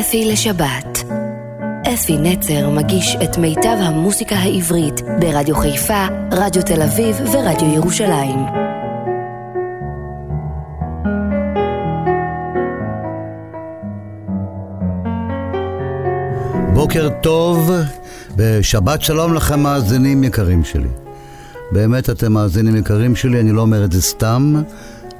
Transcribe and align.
אפי 0.00 0.24
לשבת. 0.24 1.04
אפי 1.94 2.16
נצר 2.18 2.70
מגיש 2.70 3.16
את 3.24 3.38
מיטב 3.38 3.76
המוסיקה 3.80 4.36
העברית 4.36 5.00
ברדיו 5.20 5.56
חיפה, 5.56 6.06
רדיו 6.32 6.62
תל 6.62 6.82
אביב 6.82 7.16
ורדיו 7.32 7.74
ירושלים. 7.74 8.38
בוקר 16.74 17.08
טוב 17.22 17.70
ושבת 18.36 19.02
שלום 19.02 19.34
לכם 19.34 19.60
מאזינים 19.60 20.24
יקרים 20.24 20.64
שלי. 20.64 20.88
באמת 21.72 22.10
אתם 22.10 22.32
מאזינים 22.32 22.76
יקרים 22.76 23.16
שלי, 23.16 23.40
אני 23.40 23.52
לא 23.52 23.60
אומר 23.60 23.84
את 23.84 23.92
זה 23.92 24.02
סתם, 24.02 24.62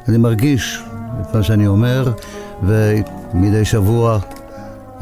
אני 0.08 0.18
מרגיש 0.18 0.82
את 1.20 1.34
מה 1.36 1.42
שאני 1.42 1.66
אומר, 1.66 2.12
ומדי 2.62 3.64
שבוע 3.64 4.18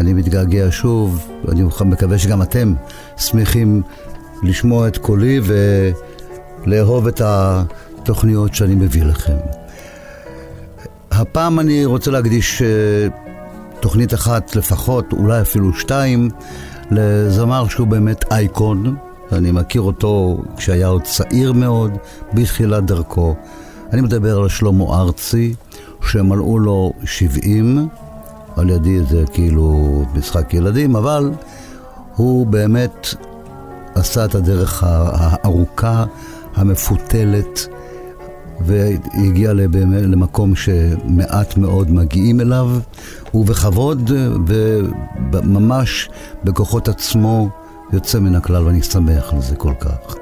אני 0.00 0.12
מתגעגע 0.12 0.66
שוב, 0.70 1.28
אני 1.48 1.62
מקווה 1.84 2.18
שגם 2.18 2.42
אתם 2.42 2.74
שמחים 3.16 3.82
לשמוע 4.42 4.88
את 4.88 4.98
קולי 4.98 5.40
ולאהוב 6.66 7.06
את 7.06 7.20
התוכניות 7.24 8.54
שאני 8.54 8.74
מביא 8.74 9.04
לכם. 9.04 9.36
הפעם 11.10 11.60
אני 11.60 11.84
רוצה 11.84 12.10
להקדיש 12.10 12.62
אה, 12.62 13.08
תוכנית 13.80 14.14
אחת 14.14 14.56
לפחות, 14.56 15.12
אולי 15.12 15.40
אפילו 15.40 15.74
שתיים, 15.74 16.30
לזמר 16.90 17.68
שהוא 17.68 17.86
באמת 17.86 18.32
אייקון. 18.32 18.96
אני 19.32 19.52
מכיר 19.52 19.82
אותו 19.82 20.42
כשהיה 20.56 20.86
עוד 20.86 21.02
צעיר 21.02 21.52
מאוד, 21.52 21.90
בתחילת 22.34 22.84
דרכו. 22.84 23.34
אני 23.92 24.00
מדבר 24.00 24.38
על 24.38 24.48
שלמה 24.48 24.84
ארצי, 24.84 25.54
שמלאו 26.06 26.58
לו 26.58 26.92
70, 27.04 27.88
על 28.56 28.70
ידי 28.70 29.02
זה 29.02 29.24
כאילו 29.32 30.02
משחק 30.14 30.54
ילדים, 30.54 30.96
אבל 30.96 31.30
הוא 32.16 32.46
באמת 32.46 33.06
עשה 33.94 34.24
את 34.24 34.34
הדרך 34.34 34.84
הארוכה, 34.86 36.04
המפותלת, 36.54 37.68
והגיע 38.60 39.52
למקום 39.52 40.54
שמעט 40.56 41.56
מאוד 41.56 41.90
מגיעים 41.90 42.40
אליו, 42.40 42.70
ובכבוד 43.34 44.10
וממש 45.32 46.08
בכוחות 46.44 46.88
עצמו 46.88 47.48
יוצא 47.92 48.18
מן 48.18 48.34
הכלל, 48.34 48.64
ואני 48.64 48.82
שמח 48.82 49.32
על 49.32 49.42
זה 49.42 49.56
כל 49.56 49.74
כך. 49.80 50.16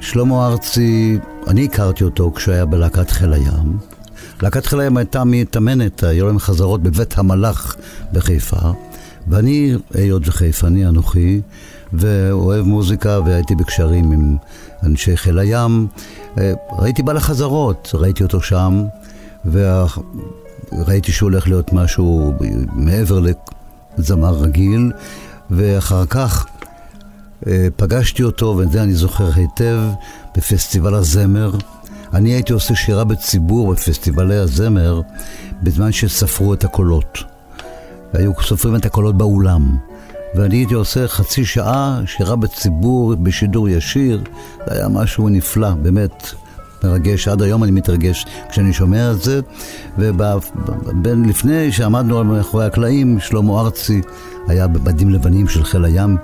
שלמה 0.00 0.46
ארצי, 0.46 1.18
אני 1.46 1.64
הכרתי 1.64 2.04
אותו 2.04 2.32
כשהיה 2.34 2.56
היה 2.56 2.66
בלהקת 2.66 3.10
חיל 3.10 3.32
הים. 3.32 3.93
להקת 4.42 4.66
חיל 4.66 4.80
הים 4.80 4.96
הייתה 4.96 5.24
מתאמנת, 5.24 6.02
היו 6.02 6.26
להם 6.26 6.38
חזרות 6.38 6.82
בבית 6.82 7.18
המלאך 7.18 7.76
בחיפה, 8.12 8.72
ואני, 9.28 9.74
היות 9.94 10.28
וחיפני 10.28 10.86
אנוכי, 10.86 11.40
ואוהב 11.92 12.66
מוזיקה, 12.66 13.20
והייתי 13.24 13.54
בקשרים 13.54 14.12
עם 14.12 14.36
אנשי 14.82 15.16
חיל 15.16 15.38
הים, 15.38 15.86
אה, 16.38 16.52
ראיתי 16.78 17.02
בא 17.02 17.12
לחזרות, 17.12 17.90
ראיתי 17.94 18.22
אותו 18.22 18.40
שם, 18.40 18.84
וראיתי 19.44 21.12
שהוא 21.12 21.30
הולך 21.30 21.48
להיות 21.48 21.72
משהו 21.72 22.34
מעבר 22.72 23.20
לזמר 23.98 24.34
רגיל, 24.34 24.92
ואחר 25.50 26.06
כך 26.06 26.46
אה, 27.46 27.68
פגשתי 27.76 28.22
אותו, 28.22 28.56
ואת 28.58 28.72
זה 28.72 28.82
אני 28.82 28.94
זוכר 28.94 29.30
היטב, 29.34 29.80
בפסטיבל 30.36 30.94
הזמר. 30.94 31.50
אני 32.14 32.30
הייתי 32.30 32.52
עושה 32.52 32.74
שירה 32.74 33.04
בציבור 33.04 33.72
בפסטיבלי 33.72 34.36
הזמר 34.36 35.00
בזמן 35.62 35.92
שספרו 35.92 36.54
את 36.54 36.64
הקולות. 36.64 37.18
והיו 38.14 38.32
סופרים 38.42 38.76
את 38.76 38.86
הקולות 38.86 39.16
באולם. 39.16 39.76
ואני 40.34 40.56
הייתי 40.56 40.74
עושה 40.74 41.08
חצי 41.08 41.44
שעה 41.44 42.00
שירה 42.06 42.36
בציבור 42.36 43.14
בשידור 43.14 43.68
ישיר. 43.68 44.22
זה 44.66 44.74
היה 44.74 44.88
משהו 44.88 45.28
נפלא, 45.28 45.70
באמת 45.70 46.34
מרגש. 46.84 47.28
עד 47.28 47.42
היום 47.42 47.64
אני 47.64 47.70
מתרגש 47.70 48.26
כשאני 48.50 48.72
שומע 48.72 49.10
את 49.10 49.22
זה. 49.22 49.40
ולפני 49.98 51.72
שעמדנו 51.72 52.24
מאחורי 52.24 52.64
הקלעים, 52.64 53.20
שלמה 53.20 53.60
ארצי 53.60 54.00
היה 54.48 54.66
במדים 54.66 55.10
לבנים 55.10 55.48
של 55.48 55.64
חיל 55.64 55.84
הים. 55.84 56.16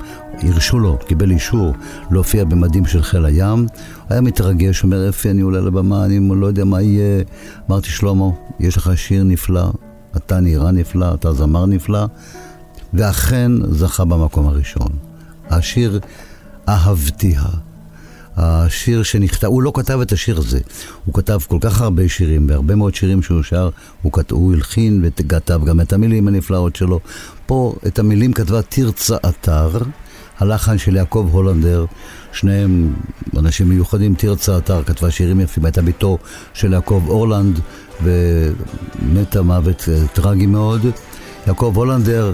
הרשו 0.43 0.79
לו, 0.79 0.99
קיבל 1.07 1.31
אישור 1.31 1.73
להופיע 2.11 2.45
במדים 2.45 2.87
של 2.87 3.03
חיל 3.03 3.25
הים. 3.25 3.67
היה 4.09 4.21
מתרגש, 4.21 4.83
אומר, 4.83 5.09
אפי, 5.09 5.31
אני 5.31 5.41
עולה 5.41 5.61
לבמה, 5.61 6.05
אני 6.05 6.29
לא 6.41 6.47
יודע 6.47 6.65
מה 6.65 6.83
יהיה. 6.83 7.23
אמרתי, 7.71 7.89
שלמה, 7.89 8.27
יש 8.61 8.77
לך 8.77 8.91
שיר 8.97 9.25
נפלא, 9.25 9.71
אתה 10.17 10.41
נראה 10.41 10.71
נפלא, 10.71 11.15
אתה 11.15 11.33
זמר 11.33 11.67
נפלא, 11.67 12.07
ואכן 12.95 13.53
זכה 13.71 14.05
במקום 14.05 14.47
הראשון. 14.47 14.91
השיר 15.51 16.01
אהבתיה. 16.69 17.43
השיר 18.37 19.03
שנכתב, 19.03 19.47
הוא 19.47 19.63
לא 19.63 19.73
כתב 19.75 20.01
את 20.01 20.13
השיר 20.13 20.39
הזה, 20.39 20.61
הוא 21.05 21.15
כתב 21.15 21.39
כל 21.49 21.59
כך 21.61 21.81
הרבה 21.81 22.09
שירים, 22.09 22.47
והרבה 22.49 22.75
מאוד 22.75 22.95
שירים 22.95 23.23
שהוא 23.23 23.43
שר, 23.43 23.71
הוא, 24.03 24.13
כת... 24.13 24.31
הוא 24.31 24.55
הלחין 24.55 25.01
וכתב 25.05 25.61
גם 25.65 25.81
את 25.81 25.93
המילים 25.93 26.29
הנפלאות 26.29 26.77
שלו. 26.77 27.01
פה 27.47 27.75
את 27.87 27.99
המילים 27.99 28.33
כתבה 28.33 28.63
תרצה 28.63 29.17
אתר, 29.29 29.71
הלחן 30.41 30.79
של 30.79 30.97
יעקב 30.97 31.29
הולנדר, 31.33 31.85
שניהם 32.33 32.95
אנשים 33.37 33.69
מיוחדים, 33.69 34.15
תרצה 34.15 34.59
אתר 34.59 34.83
כתבה 34.83 35.11
שירים 35.11 35.41
יפים, 35.41 35.65
הייתה 35.65 35.83
ביתו 35.83 36.19
של 36.55 36.73
יעקב 36.73 37.03
אורלנד, 37.09 37.61
ומתה 38.03 39.43
מוות 39.43 39.89
אה, 39.89 40.09
טרגי 40.09 40.47
מאוד. 40.47 40.87
יעקב 41.47 41.73
הולנדר, 41.77 42.33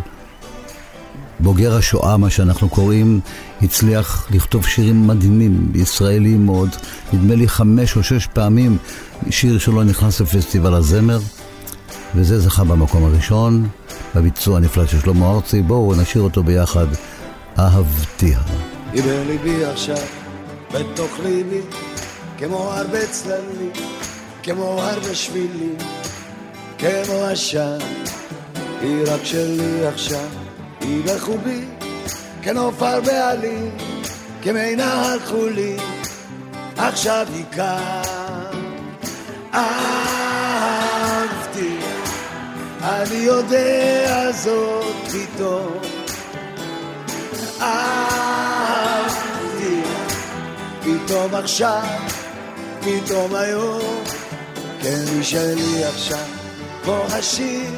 בוגר 1.41 1.77
השואה, 1.77 2.17
מה 2.17 2.31
שאנחנו 2.31 2.69
קוראים, 2.69 3.21
הצליח 3.63 4.27
לכתוב 4.31 4.67
שירים 4.67 5.07
מדהימים, 5.07 5.73
ישראלים 5.75 6.47
מאוד. 6.47 6.69
נדמה 7.13 7.35
לי 7.35 7.49
חמש 7.49 7.97
או 7.97 8.03
שש 8.03 8.27
פעמים 8.27 8.79
שיר 9.31 9.59
שלו 9.59 9.85
נכנס 9.85 10.21
לפסטיבל 10.21 10.75
הזמר, 10.75 11.19
וזה 12.15 12.41
זכה 12.41 12.65
במקום 12.65 13.05
הראשון, 13.05 13.69
בביצוע 14.15 14.57
הנפלא 14.57 14.87
של 14.87 15.01
שלמה 15.01 15.31
ארצי. 15.31 15.63
בואו 15.63 15.95
נשאיר 15.95 16.23
אותו 16.23 16.43
ביחד, 16.43 16.87
אהבתיה. 17.59 18.39
היא 18.93 19.03
בליבי 19.03 19.65
עכשיו, 19.65 20.07
בתוך 20.73 21.21
ליבי, 21.23 21.61
כמו 22.39 22.73
הרבה 22.73 23.07
צללים, 23.07 23.73
כמו 24.43 24.83
הרבה 24.83 25.15
שבילים, 25.15 25.77
כמו 26.79 27.25
עשן, 27.25 27.79
היא 28.81 29.05
רק 29.07 29.25
שלי 29.25 29.87
עכשיו, 29.87 30.29
היא 30.81 31.05
בחובי, 31.05 31.65
כנופר 32.43 33.01
בעלים, 33.01 33.71
כמי 34.43 34.77
נהר 34.77 35.19
חולי, 35.27 35.77
עכשיו 36.77 37.27
היא 37.35 37.45
כאן. 37.53 38.51
אהבתי, 39.55 40.57
אני 42.83 43.17
יודע 43.17 44.33
זאת 44.33 44.95
פתאום. 45.13 45.86
אהבתי, 47.61 49.23
פתאום 50.81 51.35
עכשיו, 51.35 51.83
פתאום 52.81 53.35
היום, 53.35 54.05
כן 54.83 55.05
היא 55.13 55.23
שלי 55.23 55.85
עכשיו, 55.85 56.25
כמו 56.85 57.05
השיר, 57.13 57.71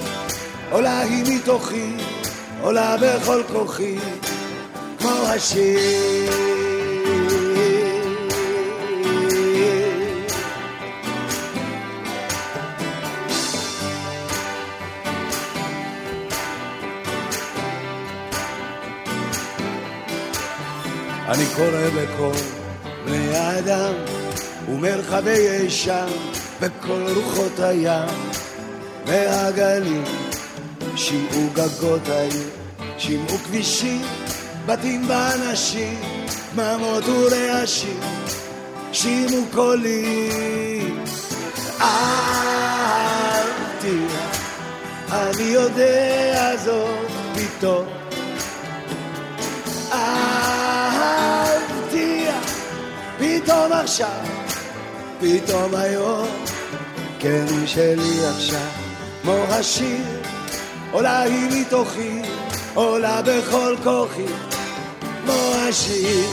עולה 0.70 1.00
היא 1.00 1.24
מתוכי, 1.36 1.96
עולה 2.62 2.96
בכל 3.00 3.42
כוחי, 3.52 3.98
כמו 4.98 5.10
השיר. 5.10 6.77
אני 21.28 21.44
קורא 21.56 21.88
לכל 21.96 22.38
בני 23.04 23.36
האדם 23.36 23.94
ומרחבי 24.68 25.38
ישם 25.38 26.06
בכל 26.60 27.04
רוחות 27.14 27.60
הים 27.60 28.30
והגלים 29.06 30.04
שמעו 30.96 31.48
גגות 31.52 32.08
העיר, 32.08 32.48
שמעו 32.98 33.38
כבישים, 33.38 34.02
בתים 34.66 35.08
באנשים, 35.08 36.00
דממות 36.54 37.04
ורעשים, 37.08 38.00
שמעו 38.92 39.42
קולים. 39.54 41.04
אהבתי, 41.80 43.18
אני 45.10 45.42
יודע 45.42 46.56
זאת 46.64 47.08
פתאום. 47.34 47.97
פתאום 53.48 53.72
עכשיו, 53.72 54.24
פתאום 55.20 55.74
היום, 55.74 56.28
כן 57.18 57.46
שלי 57.66 58.26
עכשיו, 58.26 58.70
כמו 59.22 59.44
השיר, 59.48 60.04
עולה 60.90 61.20
היא 61.20 61.60
מתוכי, 61.60 62.22
עולה 62.74 63.22
בכל 63.22 63.76
כוחי, 63.84 64.26
כמו 65.00 65.52
השיר. 65.68 66.28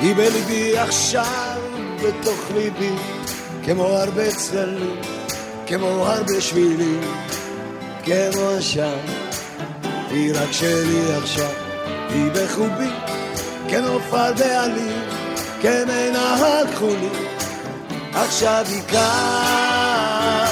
היא 0.00 0.14
בליבי 0.14 0.78
עכשיו, 0.78 1.53
בתוך 2.04 2.40
ליבי, 2.54 2.92
כמו 3.64 3.84
הרבה 3.84 4.30
צללים, 4.30 5.00
כמו 5.66 5.86
הרבה 5.86 6.40
שבילים, 6.40 7.00
כמו 8.04 8.50
שם. 8.60 8.98
היא 10.10 10.32
רק 10.34 10.52
שלי 10.52 11.14
עכשיו, 11.22 11.50
היא 12.08 12.30
בחובי, 12.32 12.90
כנוף 13.68 14.14
על 14.14 14.34
בעלים, 14.34 15.02
כמנהג 15.62 16.74
חולי, 16.74 17.08
עכשיו 18.14 18.64
היא 18.68 18.82
כאן, 18.82 20.44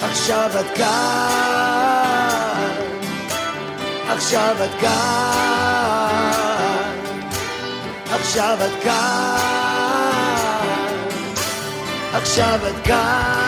עכשיו 0.00 0.50
את 0.60 0.76
כאן, 0.76 2.70
עכשיו 4.08 4.56
את 4.64 4.80
כאן, 4.80 6.24
עכשיו 8.10 8.58
את 8.66 8.82
כאן, 8.84 9.63
עכשיו 12.14 12.60
את 12.68 12.86
כאן. 12.86 13.43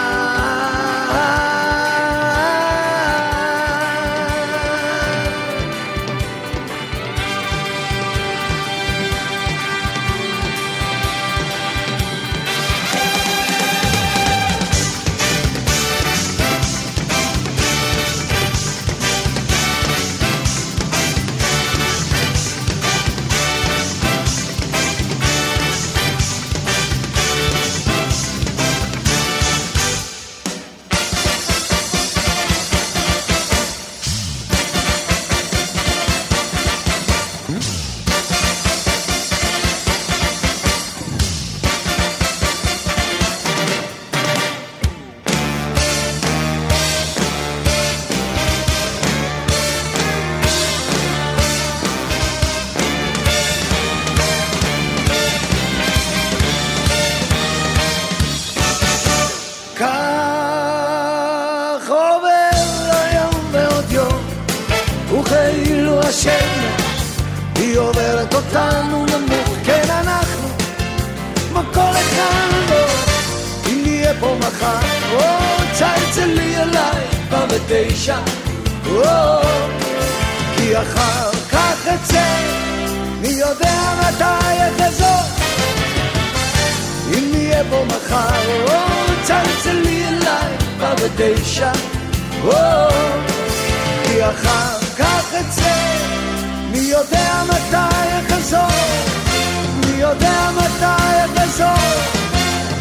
אותנו 68.56 69.06
נמוך, 69.06 69.56
כן 69.64 69.84
אנחנו, 69.90 70.48
כמו 71.48 71.60
כל 71.74 71.80
אחד 71.80 72.48
לא, 72.70 72.86
אם 73.66 73.82
נהיה 73.82 74.12
פה 74.20 74.36
מחר, 74.38 74.78
או 75.12 75.22
צלצלי 75.72 76.56
אליי 76.56 77.04
כבר 77.28 77.46
בתשע, 77.46 78.18
או, 78.86 79.40
כי 80.56 80.78
אחר 80.78 81.30
כך 81.50 81.88
אצא, 81.94 82.24
מי 83.20 83.28
יודע 83.28 83.94
מתי 83.98 84.84
אחזור. 84.84 85.22
אם 87.14 87.30
נהיה 87.32 87.62
פה 87.70 87.84
מחר, 87.86 88.64
או 88.68 89.14
צלצלי 89.22 90.08
אליי 90.08 90.52
כבר 90.76 90.94
בתשע, 90.94 91.72
או. 92.44 92.88
כי 94.04 94.24
אחר 94.24 94.78
כך 94.98 95.34
אצא, 95.34 95.95
מי 96.76 96.82
יודע 96.82 97.42
מתי 97.48 98.34
אחזור, 98.34 98.60
מי 99.80 100.00
יודע 100.00 100.50
מתי 100.56 101.42
אחזור, 101.42 101.66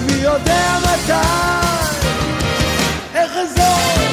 מי 0.06 0.14
יודע 0.14 0.78
מתי 0.82 1.12
אחזור. 3.14 4.06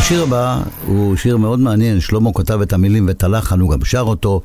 השיר 0.00 0.22
הבא 0.22 0.62
הוא 0.86 1.16
שיר 1.16 1.36
מאוד 1.36 1.60
מעניין, 1.60 2.00
שלמה 2.00 2.30
כתב 2.34 2.60
את 2.60 2.72
המילים 2.72 3.06
ואת 3.08 3.24
הלחן, 3.24 3.60
הוא 3.60 3.70
גם 3.70 3.84
שר 3.84 4.00
אותו, 4.00 4.40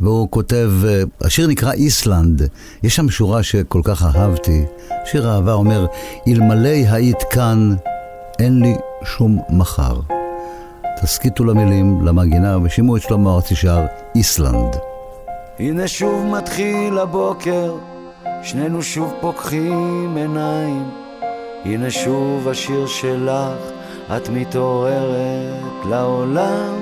והוא 0.00 0.30
כותב, 0.30 0.70
אה, 0.86 1.02
השיר 1.20 1.46
נקרא 1.46 1.72
איסלנד, 1.72 2.42
יש 2.82 2.96
שם 2.96 3.10
שורה 3.10 3.42
שכל 3.42 3.80
כך 3.84 4.02
אהבתי, 4.02 4.64
שיר 5.04 5.30
אהבה 5.30 5.52
אומר, 5.52 5.86
אלמלא 6.28 6.68
היית 6.68 7.22
כאן, 7.30 7.76
אין 8.38 8.60
לי 8.60 8.74
שום 9.04 9.38
מחר. 9.50 10.00
תסכיתו 11.02 11.44
למילים, 11.44 12.06
למגינה, 12.06 12.58
ושימו 12.62 12.96
את 12.96 13.02
שלמה 13.02 13.34
ארצי 13.34 13.54
שר, 13.54 13.86
איסלנד. 14.14 14.76
הנה 15.58 15.88
שוב 15.88 16.26
מתחיל 16.26 16.98
הבוקר, 16.98 17.74
שנינו 18.42 18.82
שוב 18.82 19.12
פוקחים 19.20 20.16
עיניים. 20.16 20.90
הנה 21.64 21.90
שוב 21.90 22.48
השיר 22.48 22.86
שלך, 22.86 23.58
את 24.16 24.28
מתעוררת 24.28 25.86
לעולם. 25.88 26.74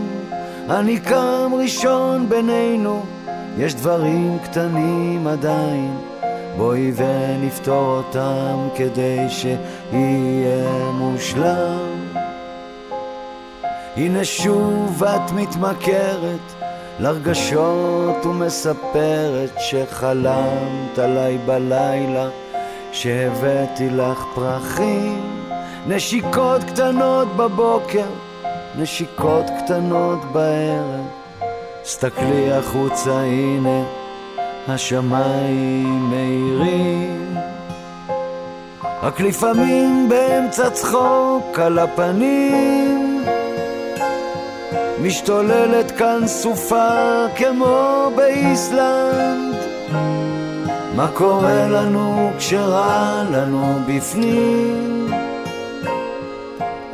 אני 0.70 1.00
קם 1.00 1.52
ראשון 1.62 2.28
בינינו, 2.28 3.02
יש 3.58 3.74
דברים 3.74 4.38
קטנים 4.44 5.26
עדיין. 5.26 5.96
בואי 6.56 6.92
ונפתור 6.96 7.96
אותם 7.96 8.68
כדי 8.74 9.26
שיהיה 9.28 10.92
מושלם. 11.24 12.18
הנה 13.96 14.24
שוב 14.24 15.04
את 15.04 15.30
מתמכרת 15.32 16.52
לרגשות 17.00 18.26
ומספרת 18.26 19.50
שחלמת 19.58 20.98
עליי 20.98 21.38
בלילה 21.38 22.28
שהבאתי 22.92 23.90
לך 23.90 24.24
פרחים. 24.34 25.22
נשיקות 25.86 26.64
קטנות 26.64 27.28
בבוקר, 27.36 28.06
נשיקות 28.78 29.46
קטנות 29.64 30.24
בערב. 30.32 31.06
סתכלי 31.84 32.52
החוצה 32.52 33.20
הנה 33.20 33.84
השמיים 34.68 36.10
מאירים 36.10 37.36
רק 39.04 39.20
לפעמים 39.20 40.08
באמצע 40.08 40.70
צחוק 40.70 41.58
על 41.58 41.78
הפנים. 41.78 43.24
משתוללת 45.02 45.90
כאן 45.90 46.26
סופה 46.26 47.26
כמו 47.36 48.10
באיסלנד. 48.16 49.54
מה 50.96 51.08
קורה 51.14 51.68
לנו 51.68 52.30
כשרע 52.38 53.22
לנו 53.30 53.78
בפנים? 53.88 55.10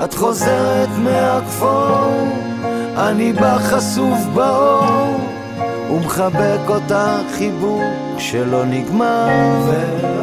את 0.04 0.14
חוזרת 0.14 0.88
מהכפור, 0.98 2.28
אני 2.96 3.32
בא 3.32 3.58
חשוף 3.58 4.18
באור 4.34 5.20
ומחבק 5.90 6.68
אותך 6.68 7.34
חיבוק 7.34 8.18
שלא 8.18 8.64
נגמר. 8.64 9.28
ולוחש 9.66 10.19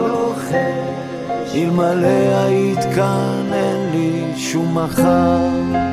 אלמלא 1.57 2.37
היית 2.45 2.79
כאן 2.95 3.53
אין 3.53 3.89
לי 3.91 4.37
שום 4.37 4.77
מחר 4.77 5.87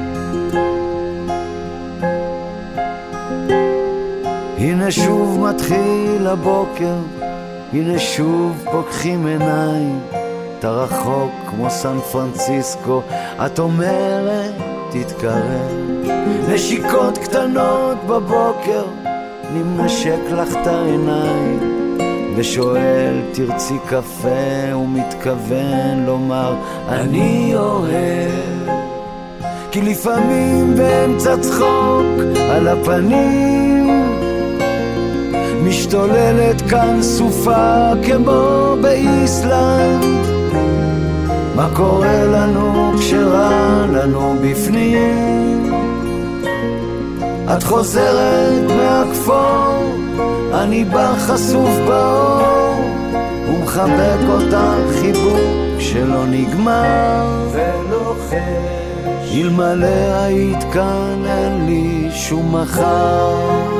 הנה 4.58 4.90
שוב 4.90 5.40
מתחיל 5.40 6.26
הבוקר, 6.26 6.94
הנה 7.72 7.98
שוב 7.98 8.64
פוקחים 8.72 9.26
עיניים. 9.26 10.00
אתה 10.58 10.70
רחוק 10.70 11.30
כמו 11.50 11.70
סן 11.70 11.98
פרנסיסקו, 12.12 13.02
את 13.46 13.58
אומרת 13.58 14.54
תתקרב. 14.90 15.70
נשיקות 16.48 17.18
קטנות 17.18 17.98
בבוקר, 18.06 18.84
נמשק 19.54 20.20
לך 20.30 20.56
את 20.56 20.66
העיניים. 20.66 21.73
ושואל 22.36 23.20
תרצי 23.32 23.74
קפה? 23.86 24.74
ומתכוון 24.76 26.04
לומר 26.06 26.54
אני 26.88 27.52
אוהב. 27.54 28.68
כי 29.70 29.82
לפעמים 29.82 30.74
באמצע 30.76 31.36
צחוק 31.40 32.20
על 32.50 32.68
הפנים 32.68 33.64
משתוללת 35.64 36.62
כאן 36.70 37.02
סופה 37.02 37.92
כמו 38.06 38.76
באיסלנד. 38.82 40.26
מה 41.54 41.68
קורה 41.76 42.24
לנו 42.24 42.92
כשרע 42.98 43.86
לנו 43.92 44.36
בפנים? 44.42 45.43
את 47.56 47.62
חוזרת 47.62 48.70
מהכפור, 48.70 49.94
אני 50.54 50.84
בא 50.84 51.14
חשוף 51.18 51.70
באור 51.88 52.84
ומחבק 53.48 54.20
אותך 54.28 54.98
חיבוק 55.00 55.80
שלא 55.80 56.26
נגמר. 56.26 57.48
ולוחש 57.52 58.74
אלמלא 59.34 59.86
היית 60.24 60.64
כאן 60.72 61.24
אין 61.26 61.66
לי 61.66 62.08
שום 62.10 62.56
מחר 62.56 63.73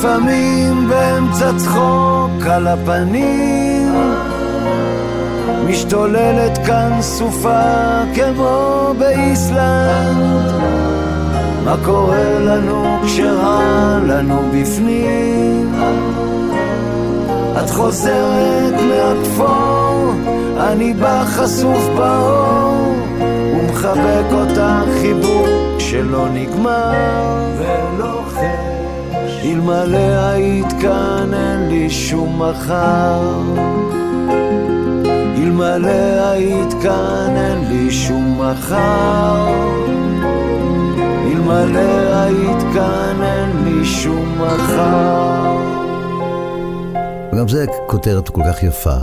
לפעמים 0.00 0.88
באמצע 0.88 1.50
צחוק 1.56 2.46
על 2.50 2.66
הפנים. 2.66 3.94
משתוללת 5.66 6.58
כאן 6.66 6.98
סופה 7.00 7.62
כמו 8.14 8.94
באיסלנד. 8.98 10.52
מה 11.64 11.76
קורה 11.84 12.38
לנו 12.38 12.98
כשרע 13.04 13.98
לנו 14.06 14.42
בפנים? 14.52 15.74
את 17.58 17.70
חוזרת 17.70 18.74
מהכפור 18.74 20.12
אני 20.60 20.94
בא 20.94 21.24
חשוף 21.24 21.88
באור 21.96 22.94
ומחבק 23.54 24.32
אותך 24.32 25.00
חיבוק 25.00 25.48
שלא 25.78 26.28
נגמר 26.28 26.92
ולוחם 27.58 28.19
אלמלא 29.44 30.30
היית 30.30 30.72
כאן 30.80 31.34
אין 31.34 31.68
לי 31.68 31.90
שום 31.90 32.42
מחר 32.42 33.42
אלמלא 35.36 36.30
היית 36.30 36.72
כאן 36.82 37.34
אין 37.36 37.68
לי 37.68 37.90
שום 37.90 38.40
מחר 38.40 39.48
אלמלא 41.26 42.14
היית 42.14 42.62
כאן 42.74 43.22
אין 43.22 43.64
לי 43.64 43.84
שום 43.84 44.38
מחר 44.38 45.56
וגם 47.32 47.48
זה 47.48 47.66
כותרת 47.86 48.28
כל 48.28 48.42
כך 48.48 48.62
יפה. 48.62 48.96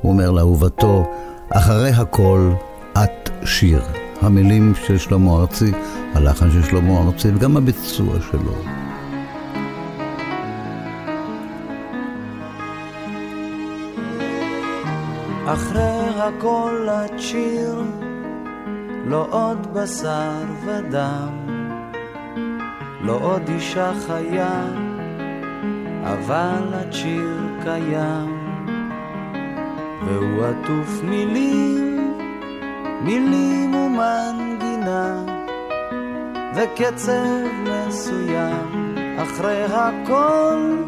הוא 0.00 0.12
אומר 0.12 0.30
לאהובתו, 0.30 1.04
אחרי 1.50 1.90
הכל 1.90 2.52
את 2.92 3.30
שיר. 3.44 3.82
המילים 4.22 4.72
של 4.86 4.98
שלמה 4.98 5.32
ארצי, 5.32 5.72
הלחן 6.14 6.50
של 6.50 6.62
שלמה 6.62 7.00
ארצי 7.00 7.28
וגם 7.34 7.56
הביצוע 7.56 8.14
שלו. 8.30 8.83
אחרי 15.46 16.08
הכל 16.16 16.88
את 16.90 17.18
שיר, 17.18 17.82
לא 19.06 19.26
עוד 19.30 19.74
בשר 19.74 20.44
ודם, 20.64 21.28
לא 23.00 23.18
עוד 23.22 23.48
אישה 23.48 23.92
חיה, 24.06 24.64
אבל 26.02 26.74
את 26.80 26.92
שיר 26.92 27.38
קיים, 27.62 28.38
והוא 30.06 30.44
עטוף 30.44 31.02
מילים, 31.02 32.14
מילים 33.02 33.74
ומנגינה, 33.74 35.24
וקצב 36.54 37.46
מסוים, 37.64 38.94
אחרי 39.18 39.64
הכל 39.64 40.84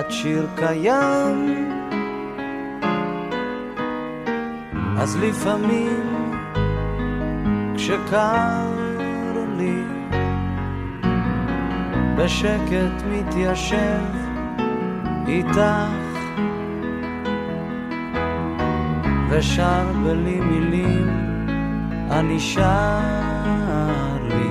את 0.00 0.10
שיר 0.10 0.46
קיים. 0.56 1.75
אז 5.06 5.16
לפעמים 5.16 6.34
כשקר 7.74 8.70
לי 9.56 9.82
בשקט 12.16 13.02
מתיישב 13.10 14.04
איתך 15.26 15.60
ושר 19.30 19.92
בלי 20.04 20.40
מילים 20.40 21.08
אני 22.10 22.40
שר 22.40 22.98
לי. 24.22 24.50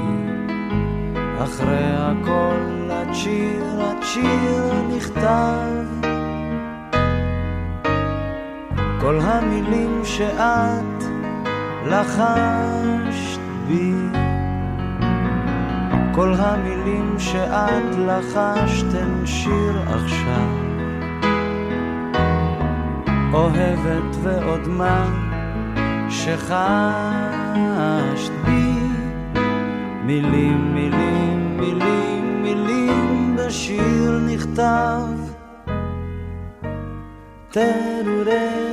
אחרי 1.43 1.93
הכל 1.95 2.89
השיר, 2.91 3.81
השיר 3.81 4.73
נכתב 4.95 5.84
כל 9.05 9.19
המילים 9.21 10.01
שאת 10.03 11.03
לחשת 11.85 13.39
בי, 13.67 13.93
כל 16.15 16.33
המילים 16.37 17.15
שאת 17.19 17.95
לחשת 17.97 18.93
הן 18.93 19.25
שיר 19.25 19.81
עכשיו. 19.87 20.49
אוהבת 23.33 24.15
ועוד 24.23 24.67
מה 24.67 25.05
שחשת 26.09 26.41
בי, 28.45 28.73
מילים, 30.03 30.73
מילים, 30.75 31.57
מילים, 31.57 32.41
מילים 32.43 33.35
בשיר 33.35 34.19
נכתב. 34.27 35.01
תרורר 37.49 38.64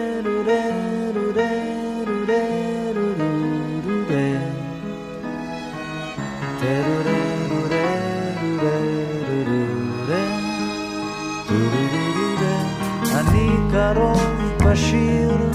בשיר 14.72 15.50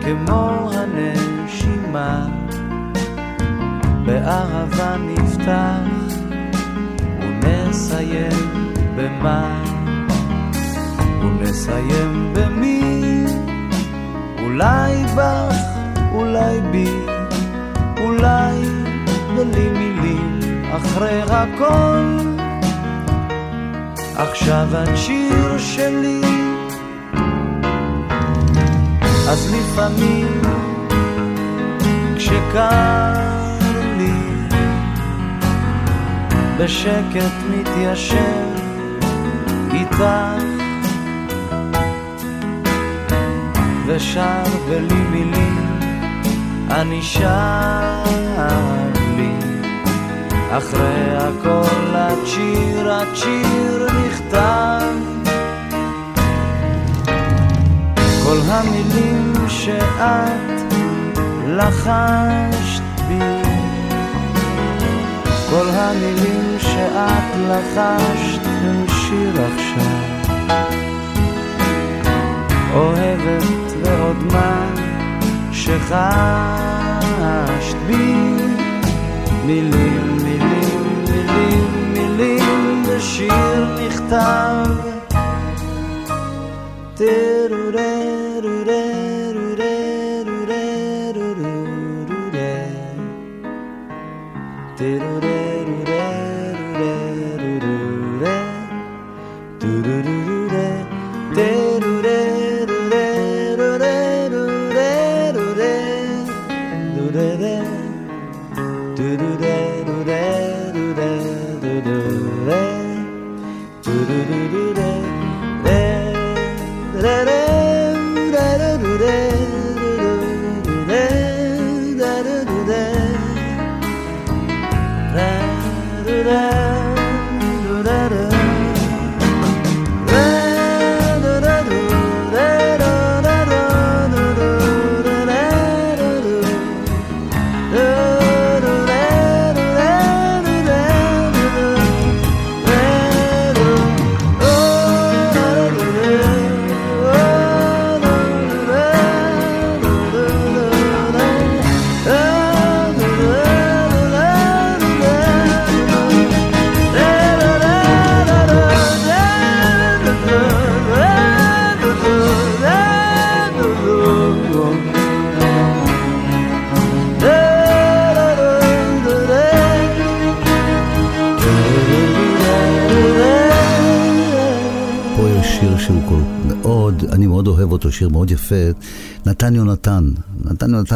כמו 0.00 0.70
הנשימה. 0.72 2.26
באהבה 4.06 4.96
נפתח 4.96 6.16
ונסיים 7.20 8.72
במה? 8.96 9.64
ונסיים 11.22 12.32
במי? 12.34 13.24
אולי 14.42 15.04
בך, 15.16 15.56
אולי 16.14 16.60
בי 16.70 16.90
אולי 18.00 18.56
בלי 19.36 19.68
מילים 19.68 20.40
אחרי 20.72 21.22
הכל. 21.22 22.18
עכשיו 24.16 24.68
את 24.82 24.96
שיר 24.96 25.58
שלי 25.58 26.51
אז 29.32 29.54
לפעמים 29.54 30.42
כשקר 32.16 33.12
לי 33.96 34.12
בשקט 36.58 37.32
מתיישב 37.50 38.48
איתך 39.72 40.04
ושר 43.86 44.42
בלי 44.68 45.00
מילים 45.10 45.80
אני 46.70 47.02
שר 47.02 48.02
לי. 49.16 49.32
אחרי 50.50 51.16
הכל 51.16 51.94
השיר 51.94 52.92
השיר 52.92 53.86
נכתב. 54.06 55.12
כל 58.24 58.38
המילים 58.46 59.21
שאת 59.64 60.72
לחשת 61.46 62.82
בי, 63.08 63.18
כל 65.50 65.66
המילים 65.70 66.56
שאת 66.58 67.36
לחשת 67.48 68.46
הם 68.46 68.86
שיר 68.88 69.40
עכשיו. 69.42 70.02
אוהבת 72.74 73.72
ועוד 73.82 74.16
מה 74.32 74.66
שחשת 75.52 75.76
בי 77.86 78.14
מילים, 79.46 80.16
מילים, 80.24 81.04
מילים, 81.08 81.92
מילים 81.92 82.82
בשיר 82.88 83.66
נכתב. 83.86 84.66
אותו 94.82 95.51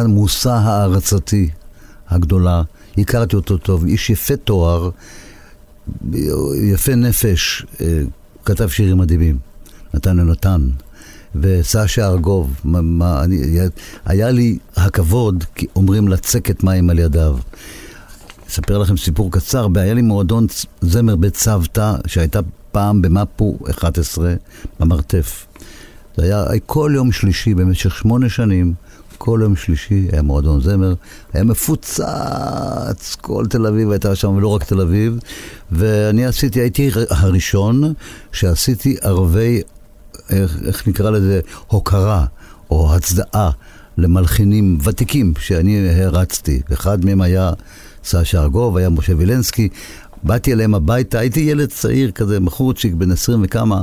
יונתן 0.07 0.19
מושא 0.19 0.49
הערצתי 0.49 1.49
הגדולה. 2.09 2.63
הכרתי 2.97 3.35
אותו 3.35 3.57
טוב, 3.57 3.85
איש 3.85 4.09
יפה 4.09 4.35
תואר, 4.35 4.89
יפה 6.73 6.95
נפש, 6.95 7.65
אה, 7.81 8.01
כתב 8.45 8.67
שירים 8.67 8.97
מדהימים. 8.97 9.37
נתן 9.93 10.19
יונתן. 10.19 10.69
וסשה 11.35 12.07
ארגוב, 12.07 12.59
מה, 12.63 12.81
מה, 12.81 13.23
אני, 13.23 13.59
היה 14.05 14.31
לי 14.31 14.57
הכבוד, 14.75 15.43
כי 15.55 15.65
אומרים 15.75 16.07
לצקת 16.07 16.63
מים 16.63 16.89
על 16.89 16.99
ידיו. 16.99 17.37
אספר 18.49 18.77
לכם 18.77 18.97
סיפור 18.97 19.31
קצר, 19.31 19.67
היה 19.75 19.93
לי 19.93 20.01
מועדון 20.01 20.47
זמר 20.81 21.15
בצוותא, 21.15 21.95
שהייתה 22.07 22.39
פעם 22.71 23.01
במפו 23.01 23.57
11, 23.69 24.35
במרתף. 24.79 25.45
זה 26.17 26.23
היה 26.23 26.59
כל 26.65 26.91
יום 26.95 27.11
שלישי 27.11 27.53
במשך 27.53 27.95
שמונה 27.95 28.29
שנים, 28.29 28.73
כל 29.17 29.39
יום 29.43 29.55
שלישי 29.55 30.07
היה 30.11 30.21
מועדון 30.21 30.61
זמר, 30.61 30.93
היה 31.33 31.43
מפוצץ, 31.43 33.15
כל 33.21 33.45
תל 33.49 33.65
אביב 33.65 33.91
הייתה 33.91 34.15
שם, 34.15 34.29
ולא 34.35 34.47
רק 34.47 34.63
תל 34.63 34.81
אביב. 34.81 35.19
ואני 35.71 36.25
עשיתי, 36.25 36.59
הייתי 36.59 36.89
הראשון 37.09 37.93
שעשיתי 38.31 38.97
ערבי, 39.01 39.61
איך, 40.29 40.57
איך 40.65 40.87
נקרא 40.87 41.09
לזה, 41.09 41.39
הוקרה 41.67 42.25
או 42.71 42.95
הצדעה 42.95 43.51
למלחינים 43.97 44.77
ותיקים 44.83 45.33
שאני 45.39 45.89
הרצתי. 46.03 46.61
אחד 46.73 47.05
מהם 47.05 47.21
היה 47.21 47.51
סשה 48.03 48.41
ארגוב, 48.41 48.77
היה 48.77 48.89
משה 48.89 49.13
וילנסקי. 49.17 49.69
באתי 50.23 50.53
אליהם 50.53 50.75
הביתה, 50.75 51.19
הייתי 51.19 51.39
ילד 51.39 51.69
צעיר 51.69 52.11
כזה, 52.11 52.39
מחורצ'יק, 52.39 52.93
בן 52.93 53.11
עשרים 53.11 53.39
וכמה. 53.43 53.81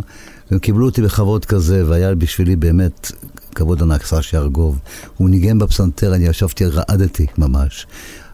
הם 0.51 0.59
קיבלו 0.59 0.87
אותי 0.87 1.03
בכבוד 1.03 1.45
כזה, 1.45 1.83
והיה 1.87 2.15
בשבילי 2.15 2.57
באמת 2.57 3.13
כבוד 3.55 3.83
ענק, 3.83 4.05
סשי 4.05 4.37
ארגוב. 4.37 4.79
הוא 5.17 5.31
ניגן 5.31 5.59
בפסנתר, 5.59 6.15
אני 6.15 6.27
ישבתי, 6.27 6.65
רעדתי 6.67 7.27
ממש. 7.39 7.87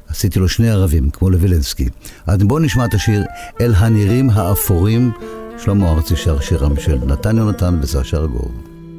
עשיתי 0.09 0.38
לו 0.38 0.48
שני 0.48 0.70
ערבים, 0.70 1.11
כמו 1.11 1.30
לווילנסקי. 1.30 1.88
אז 2.26 2.42
בואו 2.42 2.59
נשמע 2.59 2.85
את 2.85 2.94
השיר 2.94 3.24
"אל 3.61 3.74
הנירים 3.74 4.30
האפורים", 4.30 5.11
שלמה 5.59 5.90
ארצי 5.90 6.16
שר 6.16 6.40
שירם 6.40 6.76
של 6.76 6.98
נתן 7.06 7.37
יונתן 7.37 7.78
וסשה 7.83 8.16
ארגוב. 8.16 8.52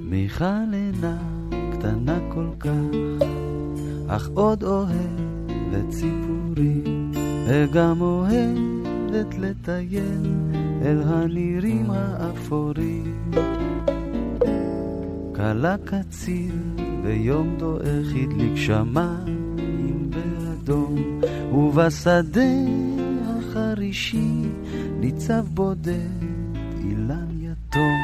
מיכל 0.10 0.44
אינה 0.74 1.18
קטנה 1.74 2.20
כל 2.34 2.48
כך, 2.60 3.26
אך 4.08 4.30
עוד 4.34 4.64
אוהבת 4.64 5.90
ציפורים, 5.90 7.12
וגם 7.48 8.02
אוהבת 8.02 9.38
לטייל. 9.38 10.52
אל 10.86 11.02
הנירים 11.06 11.92
האפורים. 11.92 13.32
קלה 15.42 15.76
קציר 15.86 16.54
ויום 17.04 17.56
דועך 17.58 18.08
הדליק 18.24 18.56
שמיים 18.56 20.10
באדום, 20.10 21.22
ובשדה 21.54 22.42
החרישי 23.26 24.42
ניצב 25.00 25.46
בודד 25.54 26.24
אילן 26.84 27.28
יתום. 27.40 28.02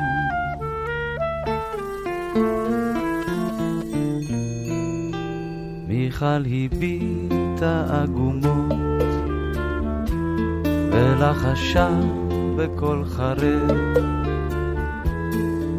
מיכל 5.88 6.26
הביטה 6.26 7.86
עגומות 7.90 8.74
ולחשה 10.92 11.90
בקול 12.58 13.06
חרד. 13.06 13.98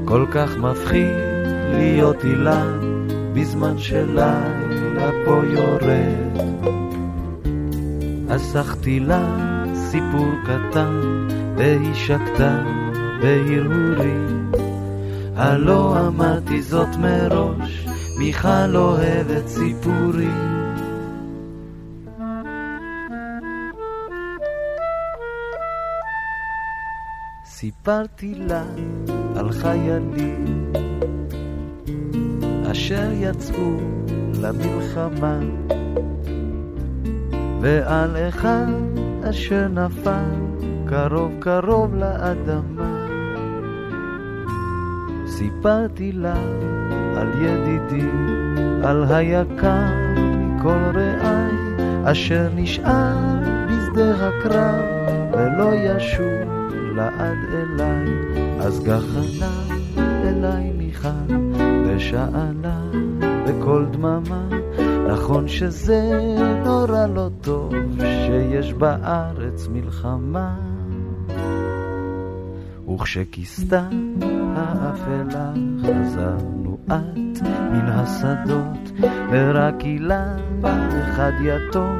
כל 0.04 0.26
כך 0.32 0.56
מפחיד 0.56 1.37
להיות 1.72 2.24
אילן 2.24 2.80
בזמן 3.34 3.78
שלילה 3.78 5.10
פה 5.24 5.42
יורד. 5.46 6.48
אסחתי 8.28 9.00
לה 9.00 9.64
סיפור 9.74 10.28
קטן 10.44 11.00
והיא 11.56 11.94
שקטה 11.94 12.64
בהרהורים. 13.20 14.52
הלא 15.36 16.06
אמרתי 16.06 16.62
זאת 16.62 16.96
מראש, 17.00 17.86
מיכל 18.18 18.76
אוהבת 18.76 19.46
סיפורים. 19.48 20.58
סיפרתי 27.44 28.34
לה 28.34 28.64
על 29.36 29.52
חיילים 29.52 30.72
אשר 32.70 33.08
יצאו 33.12 33.76
למלחמה. 34.42 35.38
ועל 37.60 38.16
אחד 38.28 38.66
אשר 39.30 39.68
נפל 39.68 40.48
קרוב 40.86 41.32
קרוב 41.40 41.94
לאדמה. 41.94 42.98
סיפרתי 45.26 46.12
לה 46.12 46.36
על 47.16 47.28
ידידי, 47.42 48.08
על 48.84 49.04
היקר 49.08 49.84
מכל 50.18 50.78
רעי 50.94 51.68
אשר 52.04 52.48
נשאר 52.54 53.16
בשדה 53.66 54.28
הקרב 54.28 54.84
ולא 55.32 55.74
ישוב 55.74 56.48
לעד 56.96 57.38
אליי, 57.52 58.08
אז 58.60 58.80
גחנה 58.80 59.50
אליי 60.24 60.72
מיכל, 60.78 61.47
ושאלה 61.98 62.80
בקול 63.46 63.86
דממה, 63.90 64.48
נכון 65.08 65.48
שזה 65.48 66.20
נורא 66.64 67.06
לא 67.06 67.28
טוב 67.40 67.72
שיש 67.98 68.72
בארץ 68.72 69.68
מלחמה. 69.72 70.56
וכשכיסתה 72.94 73.88
האפלה 74.56 75.52
חזרנו 75.82 76.78
את 76.86 77.42
מן 77.42 77.88
השדות 77.88 78.92
ורק 79.30 79.84
אילן 79.84 80.60
אחד 80.62 81.32
יתום 81.42 81.98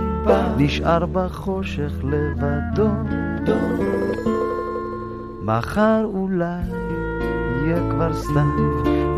נשאר 0.56 1.06
בחושך 1.06 1.92
לבדו. 2.04 2.90
מחר 5.42 6.04
אולי 6.04 6.77
יהיה 7.68 7.90
כבר 7.90 8.14
סתם 8.14 8.50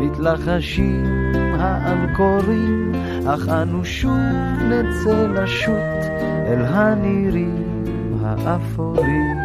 מתלחשים 0.01 1.05
האנקורים 1.59 2.93
אך 3.27 3.49
אנו 3.49 3.85
שוב 3.85 4.21
נצא 4.63 5.27
לשוט 5.27 6.01
אל 6.47 6.65
הנירים 6.65 7.85
האפורים 8.23 9.37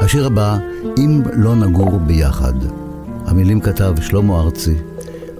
השיר 0.00 0.26
הבא, 0.26 0.56
אם 0.98 1.22
לא 1.32 1.54
נגור 1.54 1.98
ביחד. 1.98 2.52
המילים 3.26 3.60
כתב 3.60 3.94
שלמה 4.00 4.40
ארצי, 4.40 4.74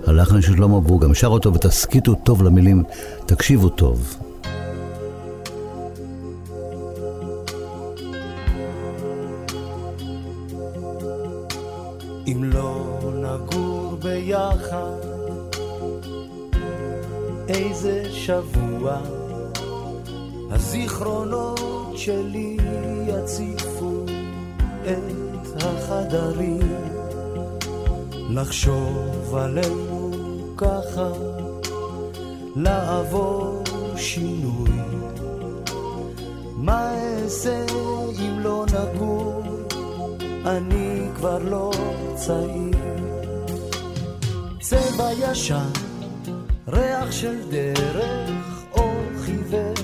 הלחן 0.07 0.43
של 0.43 0.57
שלמה 0.57 0.77
והוא 0.77 1.01
גם 1.01 1.15
שר 1.15 1.27
אותו 1.27 1.55
ותסכיתו 1.55 2.15
טוב 2.15 2.43
למילים, 2.43 2.83
תקשיבו 3.27 3.69
טוב. 3.69 4.26
איזה 17.57 18.05
שבוע 18.13 18.99
הזיכרונות 20.51 21.99
שלי 21.99 22.57
יציפו 23.09 24.05
את 24.83 25.63
החדרים, 25.63 26.75
לחשוב 28.31 29.35
עלינו 29.37 30.11
ככה, 30.57 31.09
לעבור 32.57 33.63
שינוי. 33.97 34.71
מה 36.57 36.91
אעשה 36.95 37.65
אם 38.19 38.41
לא 38.41 38.65
נגור, 38.67 39.43
אני 40.47 41.01
כבר 41.17 41.39
לא 41.39 41.73
צעיר. 42.15 42.77
צבע 44.61 45.13
ישן, 45.19 45.71
ריח 46.69 47.13
של 47.13 47.51
דרך, 47.51 48.65
אור 48.73 49.03
חיוור, 49.25 49.75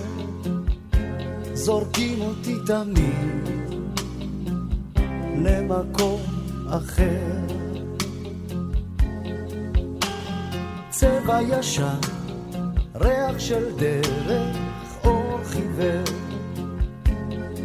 זורקים 1.55 2.21
אותי 2.21 2.55
תמיד 2.67 3.49
למקום 5.45 6.21
אחר. 6.69 7.37
צבע 10.91 11.43
ישן, 11.43 12.01
ריח 12.95 13.39
של 13.39 13.79
דרך, 13.79 14.57
אור 15.05 15.39
חיוור, 15.45 16.05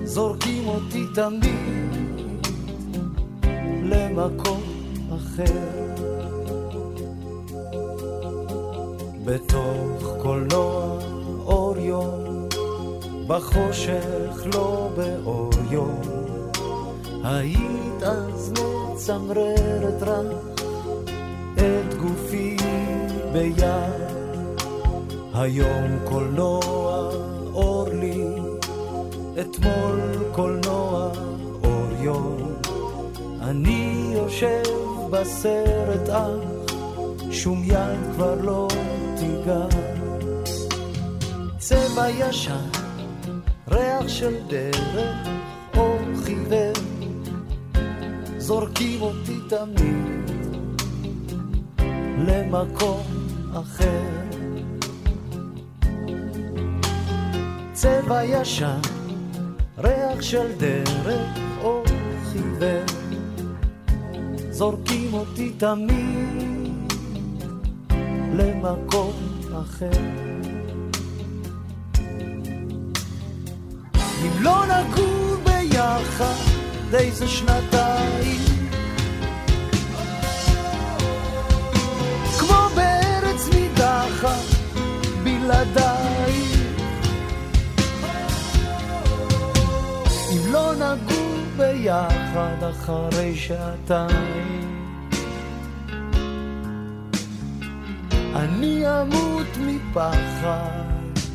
זורקים 0.03 0.67
אותי 0.67 1.05
תמיד 1.15 1.97
למקום 3.83 4.61
אחר. 5.09 5.76
בתוך 9.27 10.15
קולנוע 10.21 10.99
אור 11.45 11.77
יום, 11.77 12.47
בחושך 13.27 14.45
לא 14.53 14.89
באור 14.95 15.49
יום. 15.69 16.01
היית 17.23 18.03
אז 18.03 18.51
מצמררת 18.51 20.03
רק 20.03 20.61
את 21.53 21.93
גופי 21.93 22.57
ביד. 23.33 24.07
היום 25.33 25.99
קולנוע 26.03 27.09
אור 27.53 27.89
לי, 27.89 28.25
אתמול 29.41 29.99
קולנוע 30.31 31.11
אור 31.63 31.87
יום. 32.01 32.53
אני 33.41 34.13
יושב 34.13 34.63
בסרט 35.11 36.09
אך 36.09 36.57
שום 37.31 37.63
יד 37.63 37.99
כבר 38.15 38.35
לא 38.41 38.67
תיגע. 39.19 39.65
צבע 41.57 42.09
ישן, 42.09 42.69
ריח 43.67 44.07
של 44.07 44.35
דרך, 44.47 45.27
אור 45.77 45.99
חיוור, 46.23 46.73
זורקים 48.37 49.01
אותי 49.01 49.37
תמיד 49.49 50.31
למקום 52.17 53.03
אחר. 53.53 54.01
צבע 57.73 58.23
ישן, 58.23 58.79
ריח 59.77 60.21
של 60.21 60.51
דרך, 60.57 61.25
אור 61.61 61.83
חיוור, 62.31 62.85
זורקים 64.51 65.13
אותי 65.13 65.51
תמיד 65.57 66.56
למקום 68.37 69.13
אחר. 69.61 69.99
אם 74.21 74.43
לא 74.43 74.63
נגור 74.65 75.35
ביחד 75.43 76.33
איזה 76.93 77.27
שנתיים 77.27 78.41
כמו 82.39 82.57
בארץ 82.75 83.49
נידחת 83.53 84.45
בלעדייך 85.23 86.57
אם 90.31 90.51
לא 90.53 90.73
נגור 90.75 91.37
ביחד 91.57 92.63
אחרי 92.69 93.35
שעתיים 93.35 94.66
אני 98.37 98.83
אמות 99.01 99.47
מפחד 99.57 100.81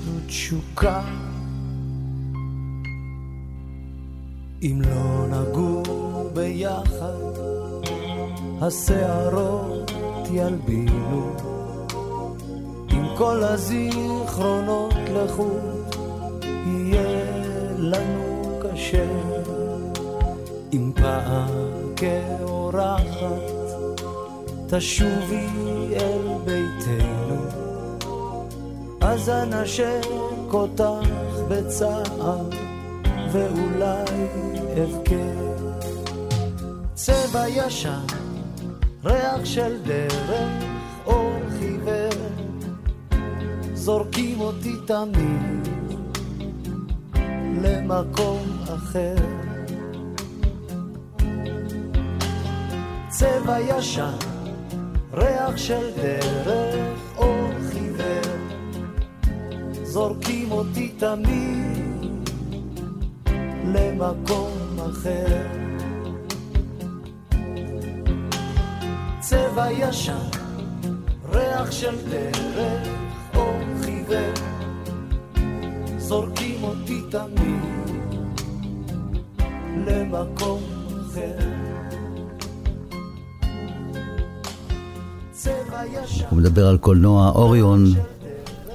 ותשוקה 0.07 1.03
אם 4.63 4.83
לא 4.83 5.27
נגור 5.27 6.31
ביחד 6.35 7.33
השערות 8.61 9.91
ילבינו 10.31 11.37
עם 12.91 13.05
כל 13.19 13.43
הזיכרונות 13.43 14.95
לחוד 15.15 15.97
יהיה 16.67 17.43
לנו 17.79 18.43
קשה. 18.63 19.07
אם 20.73 20.93
פעם 20.95 21.49
כאורחת 21.97 23.62
תשובי 24.79 25.47
אל 25.97 26.29
ביתנו, 26.45 27.45
אז 29.01 29.29
אנשק 29.29 30.07
אותך 30.53 31.09
בצער, 31.49 32.49
ואולי 33.33 34.27
אבכה. 34.83 35.25
צבע 36.95 37.49
ישן, 37.49 38.07
ריח 39.05 39.45
של 39.45 39.83
דרך, 39.85 40.31
אור 41.07 41.33
חיוור, 41.59 42.11
זורקים 43.75 44.41
אותי 44.41 44.75
תמיד 44.87 45.69
למקום 47.63 48.43
אחר. 48.75 49.15
צבע 53.09 53.61
ישן 53.61 54.32
ריח 55.15 55.57
של 55.57 55.91
דרך 55.97 57.01
אור 57.17 57.51
חיוור, 57.71 58.37
זורקים 59.83 60.53
אותי 60.53 60.89
תמיד 60.89 62.29
למקום 63.65 64.79
אחר. 64.91 65.47
צבע 69.21 69.73
ישן, 69.73 70.29
ריח 71.33 71.71
של 71.71 72.11
דרך 72.11 72.89
אור 73.35 73.61
חיוור, 73.83 74.33
זורקים 75.99 76.65
אותי 76.65 77.01
תמיד 77.11 77.63
למקום 79.87 80.63
אחר. 81.01 81.42
הוא 86.31 86.39
מדבר 86.39 86.67
על 86.67 86.79
קולנוע 86.79 87.31
אוריון, 87.31 87.95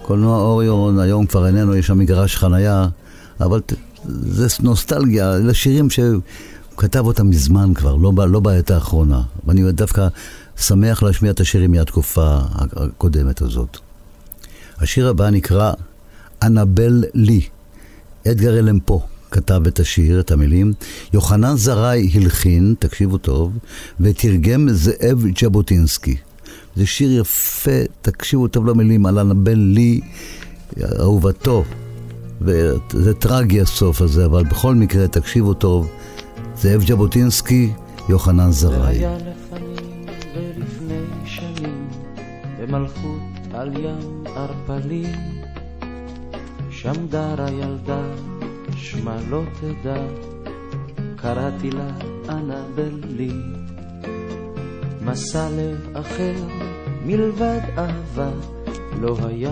קולנוע 0.01 0.39
אוריון 0.39 0.99
היום 0.99 1.25
כבר 1.25 1.47
איננו, 1.47 1.75
יש 1.75 1.88
שם 1.88 1.97
מגרש 1.97 2.36
חנייה, 2.36 2.88
אבל 3.39 3.62
זה 4.05 4.47
נוסטלגיה, 4.63 5.36
אלה 5.36 5.53
שירים 5.53 5.89
שהוא 5.89 6.21
כתב 6.77 7.05
אותם 7.05 7.29
מזמן 7.29 7.73
כבר, 7.73 7.95
לא, 7.95 8.12
לא 8.27 8.39
בעת 8.39 8.71
האחרונה. 8.71 9.21
ואני 9.45 9.71
דווקא 9.71 10.07
שמח 10.57 11.03
להשמיע 11.03 11.31
את 11.31 11.39
השירים 11.39 11.71
מהתקופה 11.71 12.38
הקודמת 12.51 13.41
הזאת. 13.41 13.77
השיר 14.77 15.07
הבא 15.07 15.29
נקרא 15.29 15.73
אנבל 16.43 17.03
לי. 17.13 17.41
אדגר 18.27 18.60
אלם 18.60 18.79
פה 18.79 19.01
כתב 19.31 19.62
את 19.67 19.79
השיר, 19.79 20.19
את 20.19 20.31
המילים. 20.31 20.73
יוחנן 21.13 21.55
זרעי 21.55 22.12
הלחין, 22.13 22.75
תקשיבו 22.79 23.17
טוב, 23.17 23.57
ותרגם 23.99 24.69
זאב 24.69 25.25
ז'בוטינסקי. 25.41 26.17
זה 26.77 26.85
שיר 26.85 27.19
יפה, 27.19 27.81
תקשיבו 28.01 28.47
טוב 28.47 28.65
למילים, 28.65 29.05
על 29.05 29.19
אנבל 29.19 29.57
לי, 29.57 30.01
אהובתו. 30.99 31.63
וזה 32.41 33.13
טרגי 33.13 33.61
הסוף 33.61 34.01
הזה, 34.01 34.25
אבל 34.25 34.43
בכל 34.43 34.75
מקרה, 34.75 35.07
תקשיבו 35.07 35.53
טוב, 35.53 35.89
זאב 36.55 36.81
ז'בוטינסקי, 36.87 37.71
יוחנן 38.09 38.51
זרעי. 38.51 39.01
במלכות 42.61 43.21
על 43.53 43.71
ים 43.77 44.23
ערפלי, 44.35 45.05
שם 46.71 47.07
לא 49.29 49.41
קראתי 51.15 51.69
לה 51.71 51.89
אנבלי. 52.29 53.66
מסע 55.08 55.50
לב 55.50 55.98
אחר 55.98 56.34
מלבד 57.06 57.60
אהבה 57.78 58.30
לא 59.02 59.17
היה, 59.28 59.52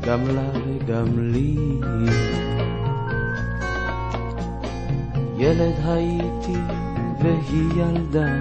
גם 0.00 0.20
לה 0.26 0.50
וגם 0.66 1.18
לי. 1.18 1.56
ילד 5.36 5.74
הייתי 5.84 6.60
והיא 7.22 7.70
ילדה 7.76 8.32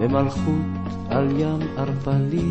במלכות 0.00 0.72
על 1.10 1.28
ים 1.40 1.60
ערפלי, 1.76 2.50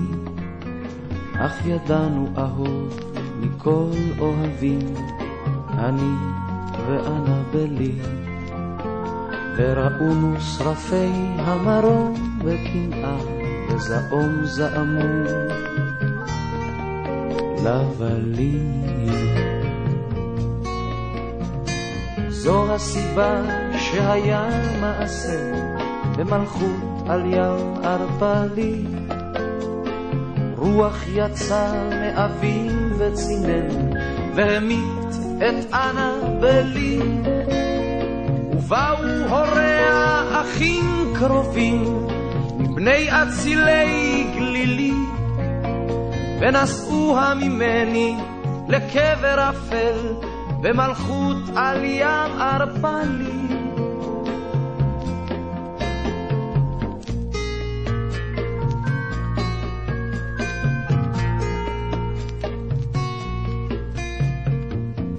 אך 1.34 1.66
ידענו 1.66 2.28
אהוב 2.38 3.00
מכל 3.40 3.92
אוהבים, 4.20 4.94
אני 5.70 6.14
ואנבלי. 6.88 8.21
וראונו 9.62 10.42
שרפי 10.42 11.12
המרום 11.38 12.40
וקנאה 12.40 13.18
וזעום 13.70 14.46
זעמו 14.46 15.24
לבלים. 17.64 18.84
זו 22.30 22.74
הסיבה 22.74 23.42
שהיה 23.78 24.50
מעשה 24.82 25.52
במלכות 26.18 27.08
על 27.10 27.26
ים 27.26 27.84
ערפלי. 27.84 28.86
רוח 30.58 31.04
יצא 31.08 31.90
מאבים 31.90 32.92
וצינן, 32.98 33.98
והמית 34.36 35.16
את 35.38 35.74
אנה 35.74 36.14
בלי. 36.42 37.21
ובאו 38.72 39.30
הוריה 39.30 40.24
אחים 40.42 41.14
קרובים, 41.20 42.08
מבני 42.60 43.08
אצילי 43.10 44.32
גלילי, 44.36 44.94
ונשאוה 46.42 47.34
ממני 47.36 48.16
לקבר 48.68 49.50
אפל, 49.50 50.14
במלכות 50.62 51.38
על 51.56 51.84
ים 51.84 52.42
ערפלי. 52.42 53.42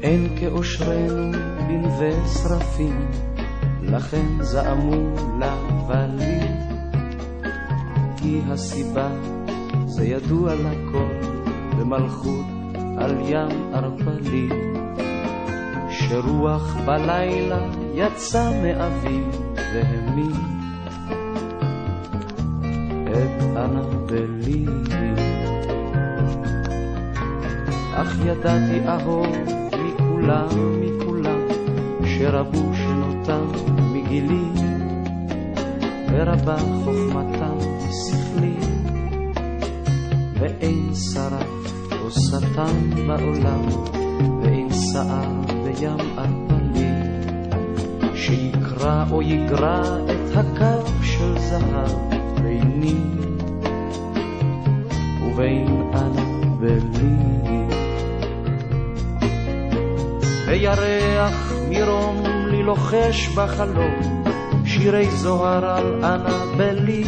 אין 0.02 0.36
כאושרנו 0.40 1.38
בנווה 1.68 2.28
שרפים, 2.28 3.10
לכן 3.92 4.26
זעמו 4.40 5.14
לבלים. 5.40 6.62
כי 8.16 8.40
הסיבה 8.48 9.08
זה 9.86 10.04
ידוע 10.04 10.54
לכל 10.54 11.12
במלכות 11.78 12.46
על 12.98 13.16
ים 13.20 13.74
ערפלי, 13.74 14.48
שרוח 15.90 16.76
בלילה 16.86 17.66
יצא 17.94 18.50
מאביו 18.62 19.24
והמין 19.56 20.32
את 23.06 23.42
אנבלי. 23.56 24.66
אך 27.94 28.16
ידעתי 28.24 28.88
אהוב 28.88 29.26
מכולם, 29.84 30.48
מכולם, 30.80 31.40
שרבו 32.04 32.81
מגילי, 34.12 34.44
ורבה 36.12 36.56
חוכמתם 36.84 37.58
שכלי, 37.90 38.54
ואין 40.40 40.94
שרף 40.94 41.72
או 42.02 42.10
שטן 42.10 43.06
בעולם, 43.06 43.66
ואין 44.42 44.68
שער 44.72 45.40
בים 45.64 46.18
ארפלי, 46.18 46.92
שיקרא 48.14 49.04
או 49.10 49.22
יגרע 49.22 49.82
את 50.04 50.36
הקו 50.36 50.88
של 51.02 51.38
זהב 51.38 51.92
ביני 52.42 53.00
ובין 55.22 55.66
אנה 55.94 56.58
ולי. 56.60 57.32
וירח 60.46 61.52
מרום 61.68 62.41
לי 62.52 62.62
לוחש 62.62 63.28
בחלום 63.28 64.24
שירי 64.64 65.10
זוהר 65.10 65.64
על 65.66 66.04
אנבלי 66.04 67.04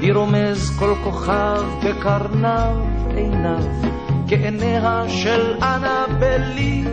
לי 0.00 0.12
רומז 0.12 0.78
כל 0.78 0.94
כוכב 1.04 1.62
בקרניו 1.84 2.76
עיניו 3.14 3.64
כעיניה 4.28 5.04
של 5.08 5.54
אנבלי 5.62 6.84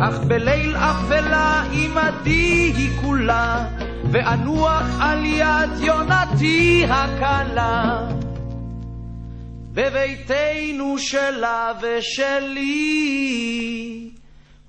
אך 0.00 0.18
בליל 0.18 0.76
אפלה 0.76 1.62
עמדי 1.72 2.72
היא 2.76 2.90
כולה 3.00 3.64
ואנוח 4.10 5.00
על 5.00 5.24
יד 5.24 5.70
יונתי 5.80 6.84
הקלה. 6.88 8.08
בביתנו 9.72 10.98
שלה 10.98 11.72
ושלי, 11.82 12.66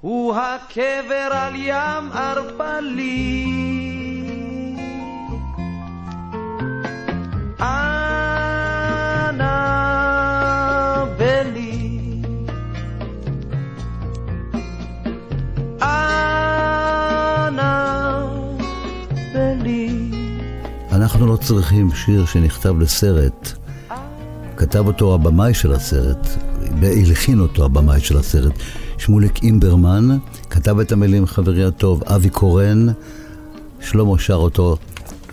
הוא 0.02 0.36
הקבר 0.36 1.30
על 1.32 1.56
ים 1.56 2.12
ערפלי. 2.14 3.46
אנא 7.60 9.46
בלי, 11.18 12.22
אנא 15.82 16.18
בלי. 19.34 20.12
אנחנו 20.92 21.28
לא 21.28 21.36
צריכים 21.36 21.92
שיר 21.96 22.26
שנכתב 22.26 22.80
לסרט. 22.80 23.67
כתב 24.58 24.88
אותו 24.88 25.14
הבמאי 25.14 25.54
של 25.54 25.74
הסרט, 25.74 26.28
והלחין 26.82 27.40
אותו 27.40 27.66
הבמאי 27.66 28.00
של 28.00 28.18
הסרט, 28.18 28.54
שמוליק 28.98 29.44
אימברמן, 29.44 30.18
כתב 30.50 30.80
את 30.80 30.92
המילים 30.92 31.26
חברי 31.26 31.64
הטוב 31.64 32.04
אבי 32.06 32.30
קורן, 32.30 32.88
שלמה 33.82 34.20
שר 34.20 34.34
אותו. 34.34 34.78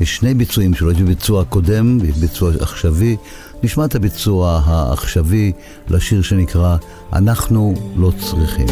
יש 0.00 0.16
שני 0.16 0.34
ביצועים 0.34 0.74
שלו, 0.74 0.90
יש 0.90 1.02
ביצוע 1.02 1.44
קודם 1.44 1.98
ויש 2.00 2.16
ביצוע 2.16 2.52
עכשווי. 2.60 3.16
נשמע 3.62 3.84
את 3.84 3.94
הביצוע 3.94 4.62
העכשווי 4.64 5.52
לשיר 5.88 6.22
שנקרא 6.22 6.76
"אנחנו 7.12 7.74
לא 7.96 8.12
צריכים". 8.20 8.66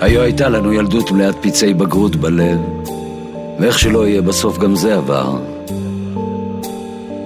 היו 0.00 0.20
הייתה 0.20 0.48
לנו 0.48 0.72
ילדות 0.72 1.10
מלאת 1.10 1.34
פצעי 1.42 1.74
בגרות 1.74 2.16
בלב, 2.16 2.58
ואיך 3.60 3.78
שלא 3.78 4.06
יהיה, 4.06 4.22
בסוף 4.22 4.58
גם 4.58 4.76
זה 4.76 4.96
עבר. 4.96 5.57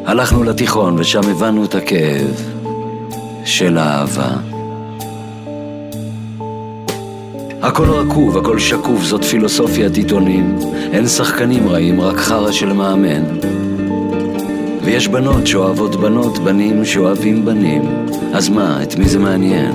הלכנו 0.07 0.45
לתיכון 0.45 0.97
ושם 0.99 1.21
הבנו 1.31 1.65
את 1.65 1.75
הכאב 1.75 2.43
של 3.45 3.79
האהבה. 3.79 4.31
הכל 7.63 7.91
רקוב, 7.91 8.39
הכל 8.39 8.59
שקוף, 8.59 9.03
זאת 9.03 9.25
פילוסופיית 9.25 9.97
עיתונים. 9.97 10.59
אין 10.93 11.09
שחקנים 11.09 11.69
רעים, 11.69 12.01
רק 12.01 12.17
חרא 12.17 12.53
של 12.53 12.73
מאמן. 12.73 13.25
ויש 14.85 15.09
בנות 15.09 15.47
שאוהבות 15.47 15.97
בנות, 15.97 16.39
בנים 16.39 16.85
שאוהבים 16.85 17.45
בנים. 17.45 17.83
אז 18.35 18.49
מה, 18.49 18.83
את 18.83 18.97
מי 18.97 19.09
זה 19.09 19.19
מעניין? 19.19 19.73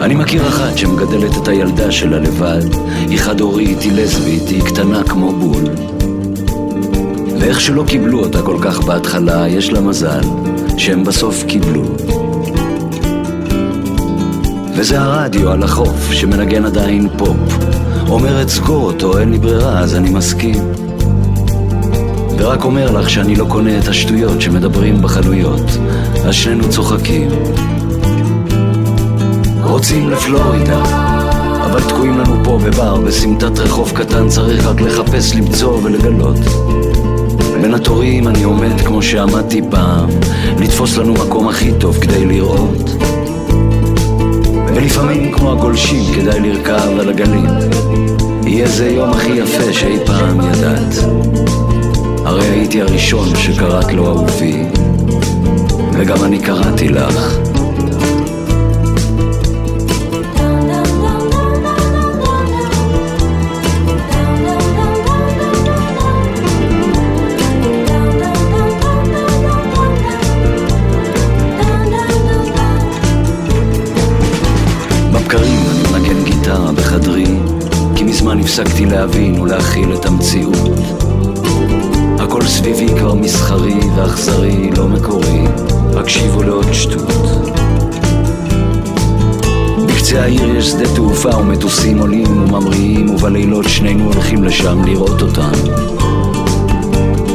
אני 0.00 0.14
מכיר 0.14 0.48
אחת 0.48 0.78
שמגדלת 0.78 1.36
את 1.42 1.48
הילדה 1.48 1.92
שלה 1.92 2.18
לבד. 2.18 2.74
היא 3.08 3.18
חד-הורית, 3.18 3.82
היא 3.82 3.92
לסבית, 3.92 4.48
היא 4.48 4.62
קטנה 4.62 5.02
כמו 5.04 5.32
בול. 5.32 5.64
ואיך 7.40 7.60
שלא 7.60 7.84
קיבלו 7.86 8.20
אותה 8.20 8.42
כל 8.42 8.56
כך 8.62 8.80
בהתחלה, 8.80 9.48
יש 9.48 9.72
לה 9.72 9.80
מזל 9.80 10.20
שהם 10.76 11.04
בסוף 11.04 11.44
קיבלו. 11.44 11.82
וזה 14.76 15.00
הרדיו 15.00 15.50
על 15.50 15.62
החוף 15.62 16.12
שמנגן 16.12 16.64
עדיין 16.64 17.08
פופ. 17.18 17.36
אומרת 18.08 18.48
סגור 18.48 18.84
אותו, 18.86 19.18
אין 19.18 19.30
לי 19.30 19.38
ברירה, 19.38 19.78
אז 19.78 19.94
אני 19.94 20.10
מסכים. 20.10 20.72
ורק 22.38 22.64
אומר 22.64 22.90
לך 22.90 23.10
שאני 23.10 23.36
לא 23.36 23.46
קונה 23.48 23.78
את 23.78 23.88
השטויות 23.88 24.40
שמדברים 24.40 25.02
בחנויות, 25.02 25.70
אז 26.26 26.34
שנינו 26.34 26.70
צוחקים. 26.70 27.28
רוצים 29.62 30.10
לפלורידה, 30.10 30.82
אבל 31.64 31.80
תקועים 31.88 32.18
לנו 32.18 32.44
פה 32.44 32.58
בבר, 32.64 33.00
בסמטת 33.00 33.58
רחוב 33.58 33.92
קטן 33.94 34.28
צריך 34.28 34.66
רק 34.66 34.80
לחפש, 34.80 35.34
למצוא 35.34 35.80
ולגלות. 35.82 36.38
בין 37.62 37.74
התורים 37.74 38.28
אני 38.28 38.42
עומד 38.42 38.80
כמו 38.80 39.02
שעמדתי 39.02 39.60
פעם, 39.70 40.08
לתפוס 40.58 40.96
לנו 40.96 41.14
מקום 41.14 41.48
הכי 41.48 41.72
טוב 41.80 41.98
כדי 41.98 42.26
לראות. 42.26 42.90
ולפעמים 44.74 45.32
כמו 45.32 45.52
הגולשים 45.52 46.14
כדאי 46.14 46.40
לרכב 46.40 46.98
על 47.00 47.08
הגלים. 47.08 47.46
יהיה 48.46 48.68
זה 48.68 48.88
יום 48.90 49.10
הכי 49.10 49.30
יפה 49.30 49.72
שאי 49.72 49.98
פעם 50.06 50.40
ידעת. 50.40 50.94
הרי 52.24 52.46
הייתי 52.46 52.82
הראשון 52.82 53.36
שקראת 53.36 53.92
לו 53.92 54.06
אהובי, 54.06 54.62
וגם 55.92 56.24
אני 56.24 56.38
קראתי 56.38 56.88
לך. 56.88 57.49
להבין 78.90 79.40
ולהכיל 79.40 79.94
את 79.94 80.06
המציאות. 80.06 80.70
הכל 82.18 82.42
סביבי 82.46 82.88
כבר 82.88 83.14
מסחרי 83.14 83.80
ואכזרי, 83.96 84.70
לא 84.76 84.88
מקורי, 84.88 85.44
הקשיבו 85.96 86.42
לעוד 86.42 86.72
שטות. 86.72 87.12
בקצה 89.86 90.22
העיר 90.22 90.56
יש 90.56 90.66
שדה 90.66 90.94
תעופה 90.94 91.36
ומטוסים 91.36 91.98
עולים 91.98 92.26
וממריאים, 92.26 93.10
ובלילות 93.10 93.68
שנינו 93.68 94.04
הולכים 94.04 94.44
לשם 94.44 94.84
לראות 94.84 95.22
אותם. 95.22 95.52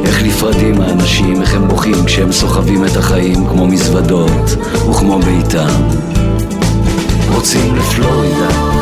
איך 0.06 0.24
נפרדים 0.24 0.82
האנשים, 0.82 1.41
איך 1.41 1.56
הם 1.56 1.68
בוכים 1.68 2.06
כשהם 2.06 2.32
סוחבים 2.32 2.86
את 2.86 2.98
החיים 2.98 3.48
כמו 3.48 3.68
מזוודות 3.68 4.56
וכמו 4.89 5.20
ביתם. 5.20 5.82
רוצים 7.36 7.76
לפלורידה 7.76 8.75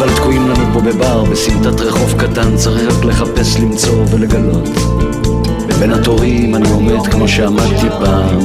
אבל 0.00 0.14
תקועים 0.16 0.48
לנו 0.48 0.64
פה 0.72 0.80
בבר, 0.80 1.24
בסמטת 1.24 1.80
רחוב 1.80 2.14
קטן, 2.18 2.56
צריך 2.56 2.96
רק 2.96 3.04
לחפש, 3.04 3.56
למצוא 3.56 4.04
ולגלות. 4.10 4.68
בין 5.78 5.92
התורים 5.92 6.54
אני 6.54 6.70
עומד 6.70 7.06
כמו 7.06 7.28
שעמדתי 7.28 7.88
פעם, 8.04 8.38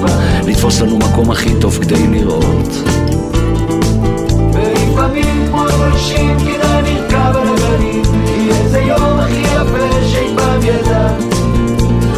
לתפוס 0.47 0.81
לנו 0.81 0.97
מקום 0.97 1.31
הכי 1.31 1.49
טוב 1.61 1.79
כדי 1.81 2.07
לראות. 2.07 2.69
ולפעמים 4.53 5.47
כמו 5.49 5.63
אנשים 5.63 6.37
כדאי 6.39 6.81
לרכב 6.81 7.35
על 7.35 7.47
הגלים, 7.47 8.03
יהיה 8.25 8.67
זה 8.69 8.79
יום 8.79 9.19
הכי 9.19 9.39
יפה 9.39 10.07
שאי 10.11 10.27
פעם 10.35 10.61
ידע. 10.63 11.07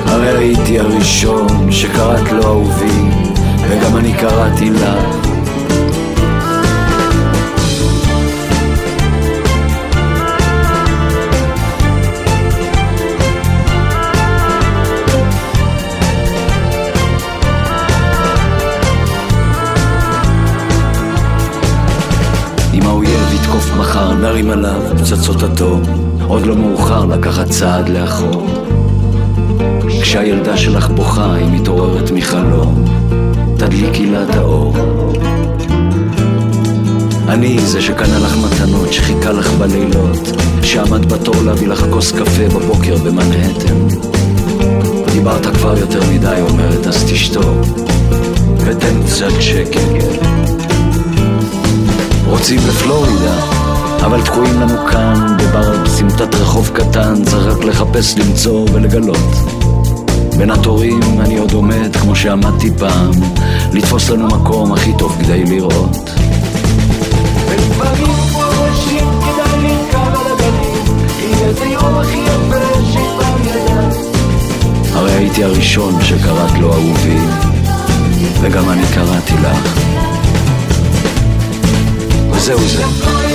הרי 0.06 0.38
הייתי 0.38 0.80
הראשון 0.80 1.72
שקראת 1.72 2.32
לו 2.32 2.44
אהובי, 2.44 3.10
וגם 3.70 3.98
אני 3.98 4.14
קראתי 4.14 4.70
לך. 4.70 5.27
נרים 24.22 24.50
עליו 24.50 24.82
פצצות 24.98 25.44
אטום, 25.44 25.82
עוד 26.28 26.46
לא 26.46 26.56
מאוחר 26.56 27.06
לקחת 27.06 27.50
צעד 27.50 27.90
לאחור. 27.90 28.48
כשהילדה 30.02 30.58
שלך 30.58 30.90
בוכה 30.90 31.34
היא 31.34 31.46
מתעוררת 31.52 32.12
מחלום, 32.12 32.86
תדליקי 33.58 34.06
לה 34.06 34.24
את 34.24 34.36
האור. 34.36 34.74
אני 37.28 37.60
זה 37.60 37.82
שקנה 37.82 38.20
לך 38.20 38.38
מתנות, 38.38 38.94
שחיכה 38.94 39.32
לך 39.32 39.52
בלילות, 39.52 40.42
שעמד 40.64 41.14
בתור 41.14 41.36
להביא 41.46 41.68
לך 41.68 41.86
כוס 41.90 42.12
קפה 42.12 42.48
בבוקר 42.56 42.98
במנהטן. 42.98 43.88
דיברת 45.14 45.46
כבר 45.46 45.78
יותר 45.78 46.00
מדי, 46.14 46.42
אומרת, 46.50 46.88
אז 46.88 47.04
תשתוק, 47.04 47.66
ותן 48.58 49.04
קצת 49.06 49.42
שקט. 49.42 49.80
רוצים 52.26 52.60
לפלורידה, 52.68 53.67
אבל 54.06 54.22
תקועים 54.22 54.62
לנו 54.62 54.88
כאן, 54.92 55.38
בבר 55.40 55.84
בסמטת 55.84 56.36
רחוב 56.36 56.72
קטן, 56.74 57.24
צריך 57.26 57.46
רק 57.58 57.64
לחפש, 57.64 58.18
למצוא 58.18 58.66
ולגלות. 58.74 59.34
בין 60.38 60.52
התורים 60.52 61.22
אני 61.22 61.38
עוד 61.38 61.54
עומד 61.54 61.96
כמו 61.96 62.16
שעמדתי 62.16 62.70
פעם, 62.80 63.12
לתפוס 63.74 64.10
לנו 64.10 64.28
מקום 64.28 64.74
הכי 64.74 64.92
טוב 64.98 65.18
כדי 65.20 65.44
לראות. 65.44 66.10
הרי 74.94 75.12
הייתי 75.12 75.44
הראשון 75.44 76.04
שקראת 76.04 76.60
לו 76.60 76.74
אהובי, 76.74 77.18
וגם 78.42 78.70
אני 78.70 78.84
קראתי 78.94 79.34
לך. 79.34 79.80
וזהו 82.32 82.60
זה. 82.60 83.27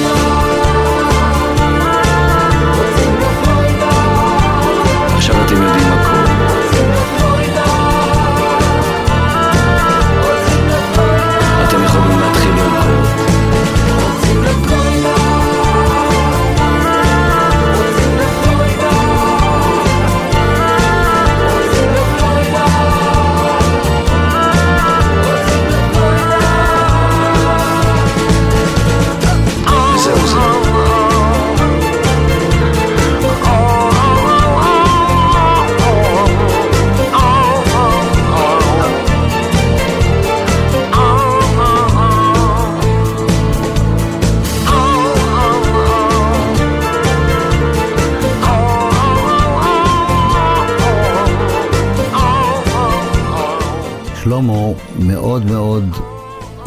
שלמה 54.32 54.72
מאוד 54.98 55.44
מאוד 55.44 55.84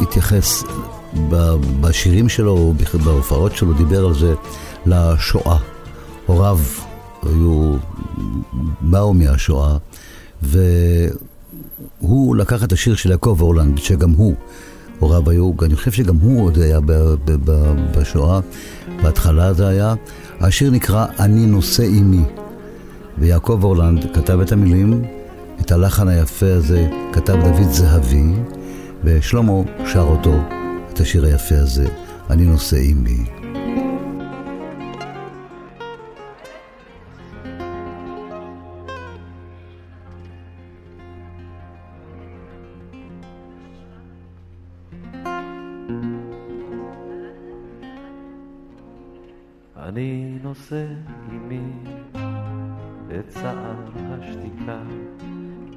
התייחס 0.00 0.64
בשירים 1.80 2.28
שלו, 2.28 2.74
בהופעות 3.04 3.56
שלו, 3.56 3.72
דיבר 3.72 4.06
על 4.06 4.14
זה, 4.14 4.34
לשואה. 4.86 5.58
הוריו 6.26 6.58
היו, 7.22 7.72
באו 8.80 9.14
מהשואה, 9.14 9.76
והוא 10.42 12.36
לקח 12.36 12.64
את 12.64 12.72
השיר 12.72 12.94
של 12.94 13.10
יעקב 13.10 13.38
אורלנד, 13.40 13.78
שגם 13.78 14.10
הוא, 14.10 14.34
הוריו 14.98 15.30
היו, 15.30 15.52
אני 15.62 15.76
חושב 15.76 15.92
שגם 15.92 16.16
הוא 16.16 16.44
עוד 16.44 16.58
היה 16.58 16.80
בשואה, 17.96 18.40
בהתחלה 19.02 19.52
זה 19.52 19.68
היה. 19.68 19.94
השיר 20.40 20.70
נקרא 20.70 21.06
"אני 21.18 21.46
נושא 21.46 21.82
עימי". 21.82 22.22
ויעקב 23.18 23.60
אורלנד 23.64 24.06
כתב 24.14 24.40
את 24.40 24.52
המילים, 24.52 25.02
את 25.60 25.72
הלחן 25.72 26.08
היפה 26.08 26.52
הזה 26.52 26.88
כתב 27.12 27.34
דוד 27.34 27.70
זהבי, 27.70 28.32
ושלמה 29.04 29.52
שר 29.92 30.00
אותו, 30.02 30.34
את 30.92 31.00
השיר 31.00 31.24
היפה 31.24 31.54
הזה, 31.54 31.88
אני 32.30 32.44
נושא 32.44 32.76
עימי. 32.76 33.24
אני 49.76 50.38
נושא 50.42 50.86
עימי 51.30 51.60
את 53.18 53.28
צער 53.28 53.74
השתיקה, 53.96 54.82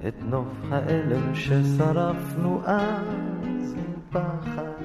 את 0.10 0.24
נוף 0.30 0.48
האלם 0.72 1.36
ששרפנו 1.36 2.62
אז 2.66 3.76
מפחד. 3.76 4.84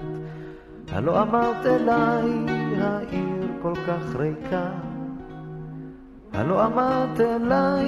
הלא 0.93 1.22
אמרת 1.22 1.66
אליי, 1.66 2.31
העיר 2.81 3.49
כל 3.62 3.75
כך 3.75 4.16
ריקה. 4.16 4.70
הלא 6.33 6.66
אמרת 6.66 7.20
אליי, 7.20 7.87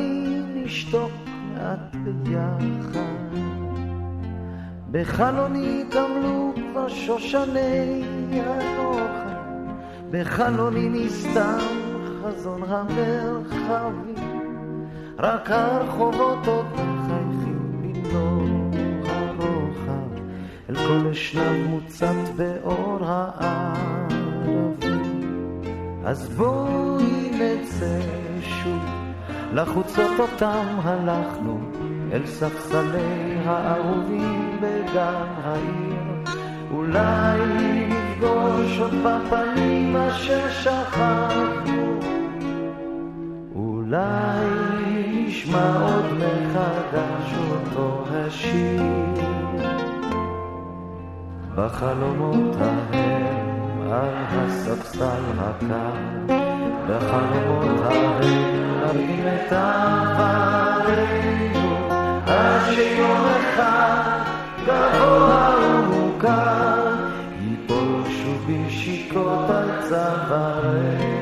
נשתוק 0.54 1.10
מעט 1.54 1.96
ביחד. 2.22 3.00
בחלוני 4.90 5.84
קמלו 5.90 6.52
כבר 6.56 6.88
שושני 6.88 8.04
הנוחד. 8.32 9.26
בחלוני 10.10 10.88
נסתם 10.88 11.58
חזון 12.22 12.62
המרחבים, 12.62 14.14
רק 15.18 15.50
הרחובות 15.50 16.46
עוד 16.46 16.66
מחייכים 16.72 17.25
במלוא 18.12 19.08
הרוחב, 19.08 20.22
אל 20.70 20.74
כל 20.74 21.08
אשנב 21.12 21.66
מוצת 21.68 22.14
באור 22.36 22.98
הערבים. 23.02 24.66
אז 26.04 26.28
בואי 26.28 27.30
נצא 27.30 28.00
שוב 28.40 28.82
לחוצות 29.52 30.20
אותם 30.20 30.64
הלכנו, 30.82 31.58
אל 32.12 32.26
ספסלי 32.26 33.36
האהובים 33.44 34.58
בגן 34.60 35.26
העיר. 35.44 36.06
אולי 36.70 37.40
נפגוש 37.88 38.78
עוד 38.78 38.94
בפנים 38.94 39.96
אשר 39.96 40.50
שכחנו, 40.50 42.00
אולי 43.54 44.55
נשמע 45.36 45.78
עוד 45.82 46.04
מחדש 46.12 47.34
אותו 47.50 48.04
השיר. 48.10 48.82
בחלומות 51.54 52.56
ההם 52.60 53.92
על 53.92 54.14
הספסל 54.30 55.22
הקר, 55.38 56.34
בחלומות 56.88 57.80
ההם 57.84 58.20
נרים 58.20 59.24
את 59.26 59.52
עברנו, 59.52 60.96
עד 62.26 62.74
שיום 62.74 63.24
אחד 63.40 64.22
גבוה 64.66 65.54
ומוכר, 65.60 66.94
ייפול 67.40 68.02
שוב 68.08 68.50
בשיקות 68.50 69.50
על 69.50 69.82
צווארנו. 69.88 71.15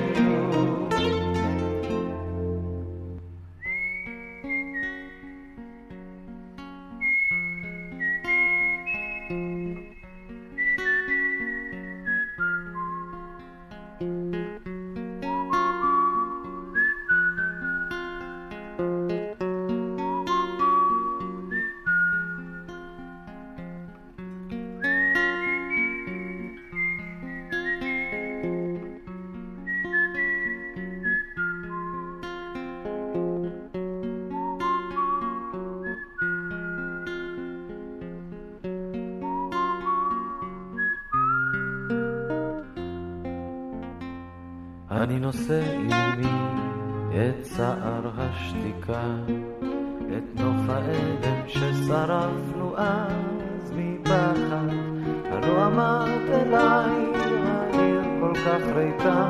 אליי, 56.47 57.13
העיר 57.15 58.03
כל 58.21 58.35
כך 58.35 58.63
ריקה, 58.77 59.29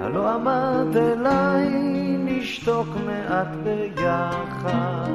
הלא 0.00 0.34
אמרת 0.34 0.96
אליי, 0.96 1.68
נשתוק 2.18 2.88
מעט 3.06 3.48
ביחד. 3.64 5.10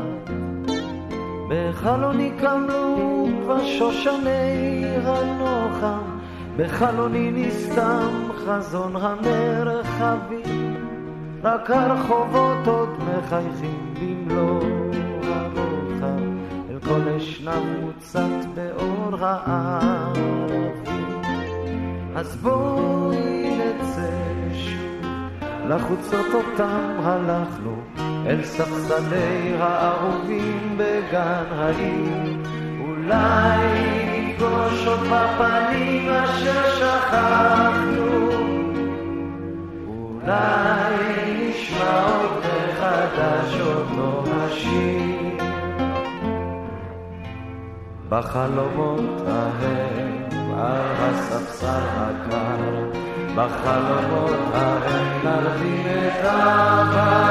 בחלוני 1.49 2.32
קמלו 2.39 3.28
כבר 3.43 3.66
שושני 3.66 4.86
הנוחם, 5.03 6.18
בחלוני 6.58 7.32
נסתם 7.32 8.28
חזון 8.45 8.95
המרחבים, 8.95 10.76
רק 11.43 11.72
הרחובות 11.72 12.68
עוד 12.68 12.89
מחייכים 12.99 13.93
במלוא 14.01 14.86
כל 16.88 17.09
אשנב 17.17 17.63
מוצת 17.81 18.45
באור 18.53 19.15
הערבים. 19.19 21.21
אז 22.15 22.35
בואי 22.35 23.57
נצא 23.57 24.09
שוב 24.53 25.05
לחוצות 25.69 26.25
אותם 26.33 26.95
הלכנו, 26.99 27.75
אל 28.27 28.43
ספסלי 28.43 29.53
האהובים 29.59 30.77
בגן 30.77 31.45
העיר. 31.51 32.38
אולי 32.79 33.57
נפגוש 34.19 34.88
עוד 34.88 34.99
בפנים 34.99 36.09
אשר 36.09 36.75
שכחנו, 36.75 38.29
אולי 39.88 41.49
נשמע 41.49 42.03
עוד 42.03 42.38
מחדש 42.38 43.61
אותו 43.61 44.23
השיר. 44.27 45.16
בחלומות 48.10 49.28
ההם 49.28 50.24
על 50.58 50.82
הספסל 50.99 51.84
הקר, 51.95 52.91
בחלומות 53.36 54.39
ההם 54.53 55.08
נרדים 55.24 55.86
את 55.88 56.26
עברנו, 56.26 57.28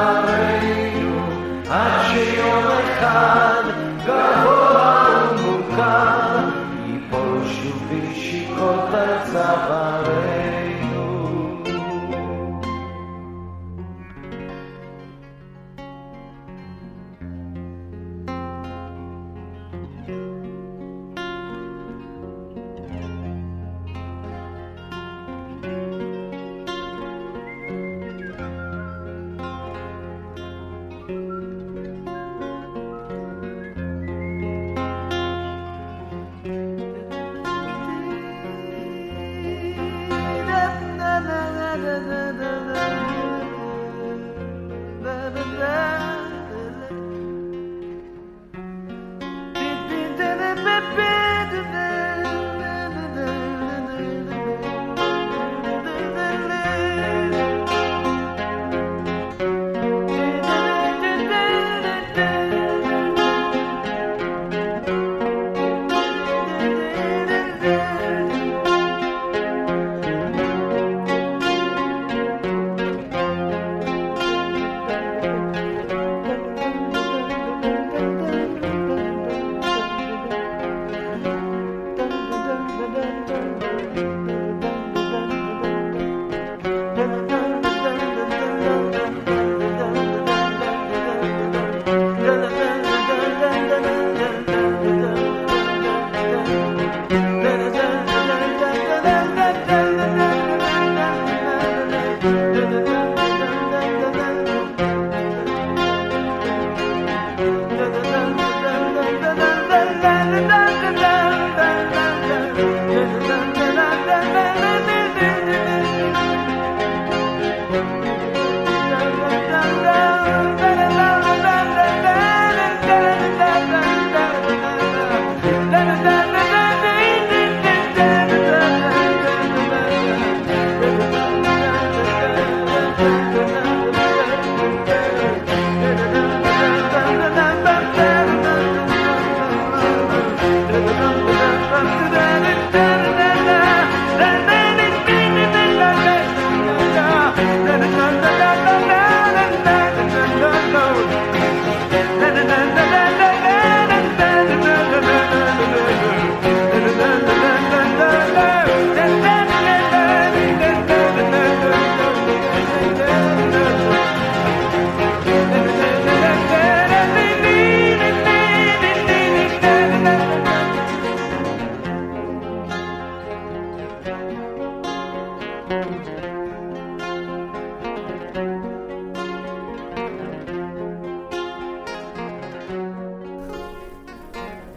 עד 1.71 2.05
שיום 2.11 2.65
אחד 2.65 3.63
גבוה 4.05 5.07
ומוכר, 5.33 6.49
ייפול 6.87 7.41
שוב 7.45 7.83
בשיקות 7.91 8.95
על 8.95 9.19
צווארנו. 9.25 10.46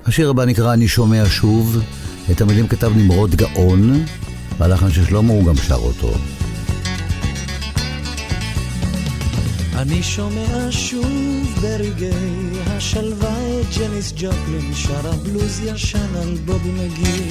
השיר 0.10 0.30
הבא 0.30 0.46
נקרא 0.46 0.74
"אני 0.74 0.88
שומע 0.88 1.24
שוב", 1.30 1.78
את 2.32 2.42
המילים 2.42 2.68
כתב 2.68 2.92
נמרוד 2.96 3.36
גאון, 3.36 4.06
והלחן 4.58 4.92
של 4.92 5.06
שלמה 5.06 5.34
הוא 5.34 5.46
גם 5.46 5.56
שר 5.56 5.76
אותו. 5.76 6.14
אני 9.76 10.04
שומע 10.04 10.68
שוב 10.72 11.60
ברגעי 11.62 12.50
השלווה 12.68 13.62
את 13.62 13.78
ג'ניס 13.78 14.14
ג'ופלין 14.16 14.74
שרה 14.76 15.12
בלוז 15.24 15.60
ישן 15.64 16.16
על 16.22 16.38
בובי 16.46 16.72
מגי 16.72 17.30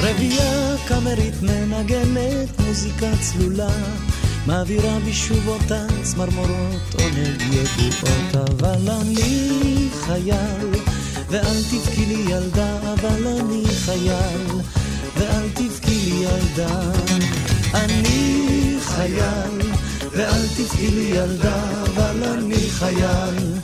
רבייה 0.00 0.76
קאמרית 0.88 1.42
מנגנת 1.42 2.60
מוזיקה 2.66 3.06
צלולה 3.20 3.70
מעבירה 4.46 4.98
בשוב 5.08 5.48
אותן 5.48 5.86
צמרמורות 6.02 6.94
עונג 6.94 7.42
ידועות 7.52 8.50
אבל 8.50 8.90
אני 8.90 9.88
חייל 10.06 10.77
ואל 11.30 11.62
תבכי 11.70 12.06
לי 12.06 12.32
ילדה 12.32 12.78
אבל 12.92 13.26
אני 13.26 13.64
חייל 13.84 14.46
ואל 15.16 15.48
תבכי 15.54 15.94
לי 15.94 16.24
ילדה 16.24 16.80
אני 17.74 18.76
חייל 18.80 19.68
ואל 20.18 20.46
תבכי 20.56 20.90
לי 20.90 21.18
ילדה, 21.18 21.62
אבל 21.82 22.24
אני 22.24 22.70
חייל, 22.70 23.54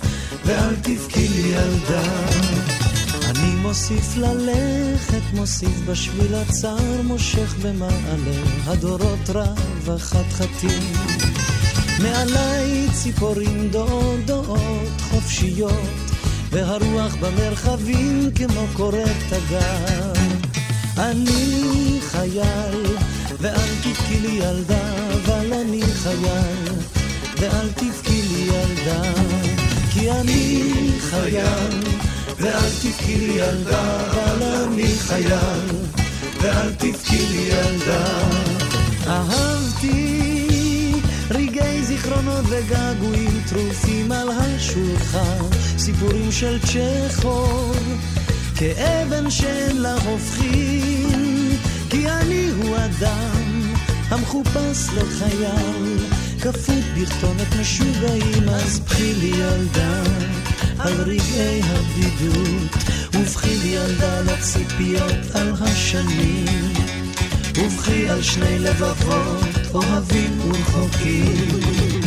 ואל 0.44 0.76
תבכי 0.82 1.28
לי 1.28 1.48
ילדה. 1.48 2.02
אני 3.30 3.54
מוסיף 3.54 4.16
ללכת, 4.16 5.22
מוסיף 5.34 5.80
בשביל 5.86 6.34
הצר, 6.34 7.02
מושך 7.04 7.54
במעלה 7.62 8.42
הדורות 8.66 9.30
רב 9.34 9.90
החתחתים. 9.90 10.82
מעליי 12.02 12.88
ציפורים 12.92 13.70
דעות 14.26 14.90
חופשיות, 15.00 15.88
והרוח 16.54 17.14
במרחבים 17.14 18.30
כמו 18.34 18.66
קוראת 18.72 19.16
תגר. 19.28 20.12
אני 20.98 21.98
חייל, 22.00 22.96
ואל 23.40 23.70
תבכי 23.82 24.20
לי 24.20 24.28
ילדה, 24.28 24.88
אבל 25.14 25.52
אני 25.52 25.82
חייל, 25.82 26.72
ואל 27.38 27.68
תבכי 27.72 28.22
לי 28.22 28.48
ילדה, 28.54 29.02
כי 29.92 30.10
אני 30.10 30.70
חייל, 31.00 31.80
ואל 32.38 32.70
תבכי 32.82 33.16
לי 33.16 33.32
ילדה, 33.32 34.10
אבל 34.10 34.42
אני 34.42 34.88
חייל, 34.98 35.68
ואל 36.40 36.74
תבכי 36.74 37.26
לי 37.26 37.48
ילדה. 37.50 38.28
אהבתי 39.06 40.92
רגעי 41.30 41.84
זיכרונות 41.84 42.44
וגעגועים 42.48 43.40
טרופים 43.48 44.12
על 44.12 44.28
השולחן, 44.30 45.44
סיפורים 45.78 46.32
של 46.32 46.58
צ'כוב, 46.58 47.76
כאבן 48.56 49.30
שאין 49.30 49.76
לה 49.76 49.94
הופכים, 49.94 51.58
כי 51.90 52.08
אני 52.08 52.48
הוא 52.56 52.76
אדם 52.76 53.72
המחופש 54.08 54.88
לחייל, 54.96 55.98
כפות 56.40 56.84
בכתונת 57.00 57.56
משוגעים, 57.60 58.48
אז 58.48 58.78
בכי 58.78 59.14
לי 59.14 59.32
ילדה 59.36 60.02
על 60.78 60.92
רגעי 61.00 61.60
הבדידות, 61.64 62.72
ובכי 63.14 63.58
לי 63.58 63.68
ילדה 63.68 64.20
לציפיות 64.20 65.30
על 65.34 65.52
השנים, 65.60 66.72
ובכי 67.58 68.08
על 68.08 68.22
שני 68.22 68.58
לבבות 68.58 69.74
אוהבים 69.74 70.40
ורחוקים. 70.40 72.03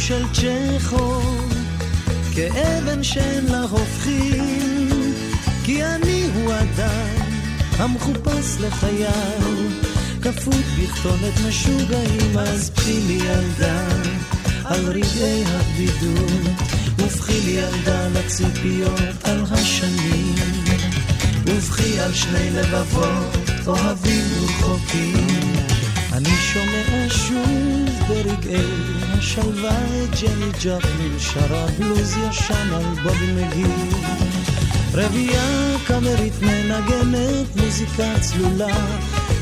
של 0.00 0.24
צ'כוב, 0.32 1.54
כאבן 2.34 3.02
שאין 3.02 3.46
לה 3.46 3.62
הופכים, 3.62 4.88
כי 5.64 5.84
אני 5.84 6.26
הוא 6.34 6.52
אדם 6.52 7.30
המחופש 7.78 8.60
לחייו, 8.60 9.56
כפות 10.22 10.64
בכתונת 10.78 11.34
משוגעים, 11.48 12.38
אז 12.38 12.70
פחי 12.70 13.00
לי 13.06 13.18
ילדה 13.24 13.88
על 14.64 14.86
רגעי 14.86 15.44
הבדידות, 15.46 16.56
ופחי 16.98 17.40
לי 17.40 17.50
ילדה 17.50 18.08
לציפיות 18.08 19.24
על 19.24 19.44
השנים, 19.50 20.34
ובכי 21.46 22.00
על 22.00 22.14
שני 22.14 22.50
לבבות 22.50 23.36
אוהבים 23.66 24.24
ורחוקים. 24.40 25.26
אני 26.12 26.34
שומע 26.52 27.08
שוב 27.08 27.89
ברגעי 28.10 28.62
השלווה 29.18 29.78
את 30.04 30.20
ג'ני 30.22 30.50
ג'פלין 30.64 31.18
שרה 31.18 31.66
בלוז 31.78 32.16
ישן 32.16 32.72
על 32.72 32.84
בובי 33.02 33.32
מגי 33.32 33.64
רבייה 34.94 35.76
קאמרית 35.86 36.32
מנגנת 36.42 37.56
מוזיקה 37.56 38.20
צלולה 38.20 38.76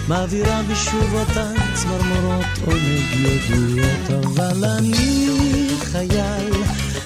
מעבירה 0.08 0.60
בשוב 0.70 1.14
אותן 1.14 1.54
צמרמורות 1.74 2.46
עונג 2.66 3.06
ידועות. 3.14 4.24
אבל 4.24 4.64
אני 4.64 5.68
חייל 5.80 6.52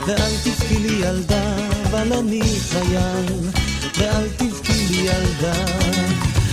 ואל 0.06 0.32
תבכי 0.44 0.78
לי 0.78 1.06
ילדה 1.06 1.56
אבל 1.90 2.12
אני 2.12 2.42
חייל 2.70 3.50
ואל 3.98 4.28
תבכי 4.36 4.86
לי 4.90 4.96
ילדה 4.96 5.54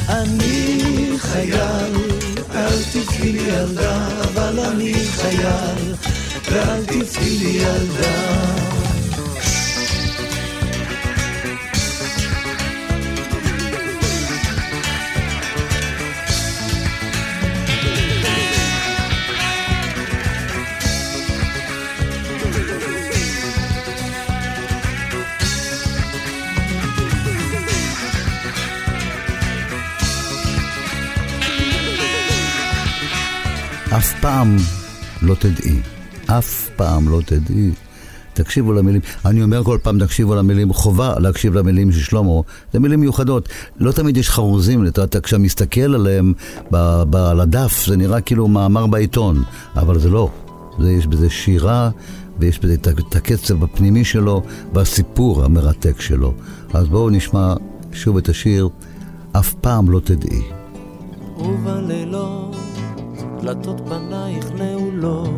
אני 0.09 1.09
חייל 1.17 1.93
אל 2.55 2.83
תבכי 2.93 3.31
לי 3.31 3.39
ילדה 3.39 4.07
אבל 4.23 4.59
אני 4.59 4.93
חייל 4.93 5.93
ואל 6.51 6.85
תבכי 6.85 7.37
לי 7.37 7.49
ילדה 7.49 8.58
אף 33.99 34.21
פעם 34.21 34.57
לא 35.21 35.35
תדעי. 35.35 35.79
אף 36.25 36.69
פעם 36.75 37.09
לא 37.09 37.21
תדעי. 37.25 37.71
תקשיבו 38.33 38.73
למילים, 38.73 39.01
אני 39.25 39.43
אומר 39.43 39.63
כל 39.63 39.77
פעם 39.83 40.05
תקשיבו 40.05 40.35
למילים, 40.35 40.73
חובה 40.73 41.19
להקשיב 41.19 41.53
למילים 41.53 41.91
של 41.91 41.99
שלמה, 41.99 42.31
זה 42.73 42.79
מילים 42.79 42.99
מיוחדות. 42.99 43.49
לא 43.79 43.91
תמיד 43.91 44.17
יש 44.17 44.29
חרוזים, 44.29 44.87
אתה, 44.87 45.21
כשאתה 45.21 45.37
מסתכל 45.37 45.95
עליהם 45.95 46.33
על 47.13 47.39
הדף, 47.39 47.85
זה 47.85 47.97
נראה 47.97 48.21
כאילו 48.21 48.47
מאמר 48.47 48.87
בעיתון, 48.87 49.43
אבל 49.75 49.99
זה 49.99 50.09
לא. 50.09 50.29
זה, 50.79 50.91
יש 50.91 51.07
בזה 51.07 51.29
שירה, 51.29 51.89
ויש 52.39 52.59
בזה 52.59 52.73
את 52.73 53.15
הקצב 53.15 53.63
הפנימי 53.63 54.05
שלו, 54.05 54.43
והסיפור 54.73 55.45
המרתק 55.45 56.01
שלו. 56.01 56.33
אז 56.73 56.87
בואו 56.87 57.09
נשמע 57.09 57.53
שוב 57.93 58.17
את 58.17 58.29
השיר, 58.29 58.69
אף 59.31 59.53
פעם 59.53 59.91
לא 59.91 59.99
תדעי. 59.99 60.41
ובלילות 61.37 62.68
דלתות 63.41 63.81
פנייך 63.89 64.51
נעולות 64.51 65.29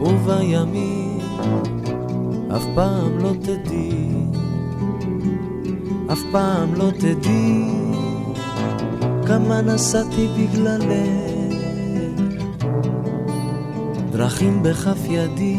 ובימים 0.00 1.18
אף 2.56 2.64
פעם 2.74 3.18
לא 3.18 3.32
תדעי, 3.40 4.08
אף 6.12 6.20
פעם 6.32 6.74
לא 6.74 6.90
תדעי 6.90 7.64
כמה 9.26 9.60
נסעתי 9.62 10.28
בגללך, 10.38 10.86
דרכים 14.10 14.62
בכף 14.62 14.98
ידי, 15.08 15.58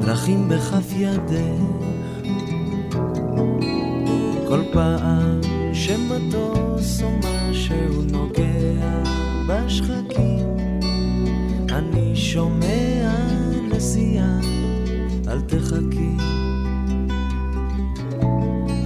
דרכים 0.00 0.48
בכף 0.48 0.92
ידך, 0.96 1.62
כל 4.48 4.60
פעם 4.72 5.57
שמטוס 5.78 7.02
או 7.02 7.08
משהו 7.18 8.02
נוגע 8.12 9.02
בשחקים, 9.48 10.56
אני 11.70 12.16
שומע 12.16 13.12
נסיעה, 13.70 14.40
אל 15.28 15.40
תחכי. 15.40 16.16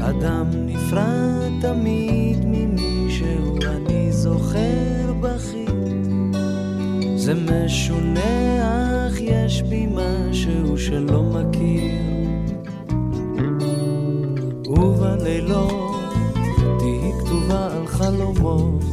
אדם 0.00 0.46
נפרד 0.52 1.50
תמיד 1.60 2.38
ממישהו, 2.44 3.56
אני 3.66 4.12
זוכר 4.12 5.12
בכי. 5.20 5.66
זה 7.16 7.34
משונה, 7.34 9.08
אך 9.08 9.20
יש 9.20 9.62
בי 9.62 9.86
משהו 9.86 10.78
שלא 10.78 11.22
מכיר. 11.22 11.92
ובלילות 14.66 15.81
חלומות, 18.02 18.84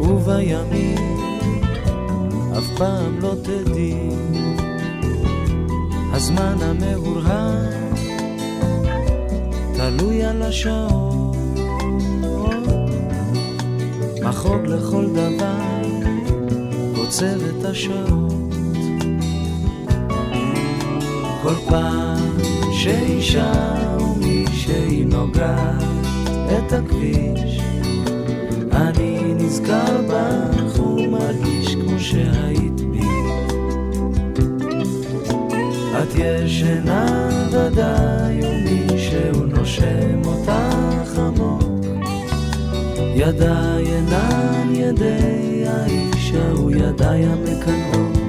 ובימים 0.00 0.98
אף 2.58 2.64
פעם 2.76 3.18
לא 3.20 3.34
תדעי. 3.42 4.10
הזמן 6.12 6.56
המהורהר 6.62 7.70
תלוי 9.74 10.24
על 10.24 10.42
השעות, 10.42 11.36
מחוג 14.22 14.66
לכל 14.66 15.06
דבר 15.06 15.82
קוצר 16.94 17.36
את 17.36 17.64
השעות. 17.64 18.32
כל 21.42 21.54
פעם 21.68 22.38
שאישה 22.72 23.52
ומישהי 24.00 25.04
נוגעת 25.04 25.87
את 26.48 26.72
הכביש, 26.72 27.60
אני 28.72 29.34
נזכר 29.34 30.00
בך 30.08 30.80
ומרגיש 30.80 31.74
כמו 31.74 31.98
שהיית 32.00 32.80
בי. 32.80 33.00
את 36.02 36.14
ישנה 36.14 37.28
ודאי 37.50 38.40
ומישהו 38.42 39.46
נושם 39.46 40.22
אותך 40.24 41.18
עמוק. 41.18 41.62
ידיי 43.14 43.86
אינן 43.86 44.74
ידי 44.74 45.64
האיש 45.66 46.32
ההוא 46.34 46.70
ידיי 46.70 47.24
המקנאות. 47.24 48.27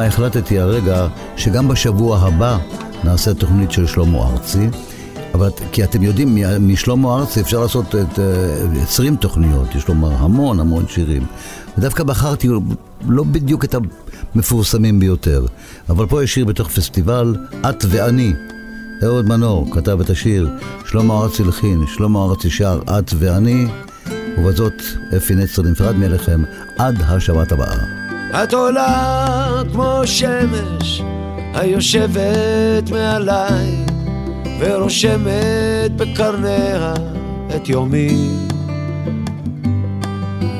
מה 0.02 0.08
החלטתי 0.08 0.58
הרגע? 0.58 1.06
שגם 1.36 1.68
בשבוע 1.68 2.18
הבא 2.18 2.58
נעשה 3.04 3.34
תוכנית 3.34 3.72
של 3.72 3.86
שלמה 3.86 4.18
ארצי. 4.18 4.68
אבל 5.34 5.50
כי 5.72 5.84
אתם 5.84 6.02
יודעים, 6.02 6.36
משלמה 6.60 7.18
ארצי 7.18 7.40
אפשר 7.40 7.60
לעשות 7.60 7.94
את 7.94 8.18
20 8.82 9.12
אה, 9.12 9.18
תוכניות, 9.18 9.74
יש 9.74 9.88
לומר 9.88 10.12
המון 10.12 10.60
המון 10.60 10.84
שירים. 10.88 11.26
ודווקא 11.78 12.04
בחרתי 12.04 12.48
לא 13.08 13.24
בדיוק 13.24 13.64
את 13.64 13.74
המפורסמים 14.34 15.00
ביותר, 15.00 15.46
אבל 15.88 16.06
פה 16.06 16.24
יש 16.24 16.34
שיר 16.34 16.44
בתוך 16.44 16.68
פסטיבל, 16.68 17.36
את 17.70 17.84
ואני. 17.88 18.32
אהוד 19.04 19.28
מנור 19.28 19.66
כתב 19.72 20.00
את 20.00 20.10
השיר, 20.10 20.48
שלמה 20.86 21.14
ארצי 21.14 21.44
לחין, 21.44 21.84
שלמה 21.86 22.24
ארצי 22.24 22.50
שר, 22.50 22.80
את 22.98 23.14
ואני, 23.18 23.66
ובזאת 24.38 24.82
אפי 25.16 25.34
נצר 25.34 25.62
נפרד 25.62 25.96
מאליכם 25.96 26.42
עד 26.78 27.02
השבת 27.02 27.52
הבאה. 27.52 28.01
את 28.34 28.54
עולה 28.54 29.62
כמו 29.72 30.00
שמש 30.04 31.02
היושבת 31.54 32.90
מעליי 32.90 33.84
ורושמת 34.58 35.96
בקרניה 35.96 36.94
את 37.56 37.68
יומי. 37.68 38.28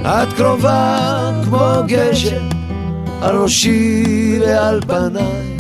את 0.03 0.33
קרובה 0.37 1.31
כמו 1.45 1.69
גשם 1.87 2.49
על 3.23 3.37
ראשי 3.37 4.39
ועל 4.41 4.81
פניי 4.81 5.57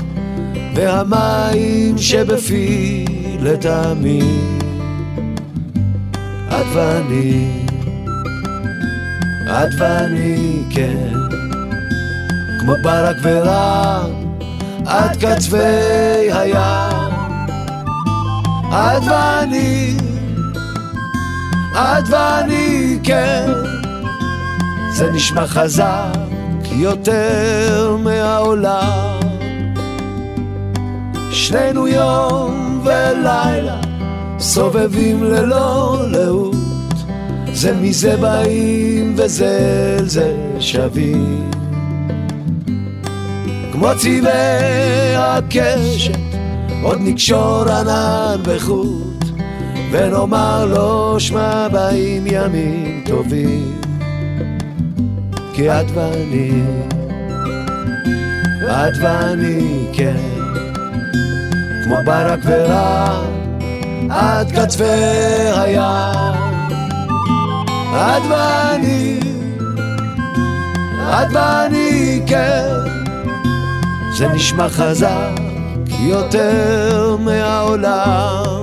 והמים 0.74 1.98
שבפי 1.98 3.04
לטעמי 3.40 4.40
את 6.48 6.66
ואני, 6.74 7.48
את 9.46 9.70
ואני 9.78 10.62
כן 10.70 11.14
כמו 12.62 12.74
ברק 12.82 13.16
ורם 13.22 14.10
עד 14.86 15.16
קצווי 15.16 16.32
הים. 16.32 17.12
את 18.70 19.02
ואני, 19.06 19.96
את 21.74 22.04
ואני 22.08 22.98
כן. 23.02 23.50
זה 24.92 25.10
נשמע 25.10 25.46
חזק 25.46 26.18
יותר 26.72 27.96
מהעולם. 28.04 29.20
שנינו 31.30 31.88
יום 31.88 32.80
ולילה 32.84 33.80
סובבים 34.38 35.24
ללא 35.24 35.98
לאות. 36.08 36.54
זה 37.52 37.74
מזה 37.74 38.16
באים 38.16 39.14
וזה 39.16 39.96
אל 39.98 40.08
זה 40.08 40.36
שווים 40.60 41.51
כמו 43.82 43.90
צבעי 43.96 45.16
הקשת 45.16 46.18
עוד 46.82 46.98
נקשור 47.00 47.64
ענן 47.68 48.36
בחוט 48.42 49.24
ונאמר 49.90 50.64
לו 50.64 51.20
שמע 51.20 51.68
באים 51.68 52.24
ימים 52.26 53.04
טובים 53.06 53.80
כי 55.54 55.70
את 55.70 55.86
ואני 55.94 56.62
את 58.60 58.94
ואני 59.00 59.86
כן. 59.92 60.16
כמו 61.84 61.96
ברק 62.06 62.40
ורם 62.44 63.24
עד 64.10 64.52
קצווי 64.52 64.88
הים. 65.56 66.34
את 67.94 68.22
ואני 68.30 69.20
את 70.98 71.28
ואני 71.32 72.20
כן 72.26 73.01
זה 74.16 74.28
נשמע 74.28 74.68
חזק 74.68 75.30
יותר 76.00 77.16
מהעולם 77.20 78.61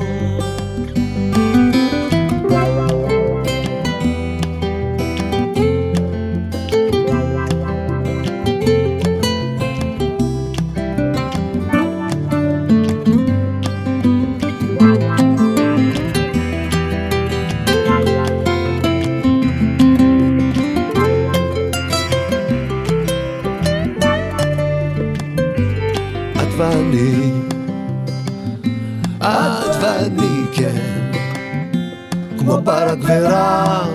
ורם 33.10 33.90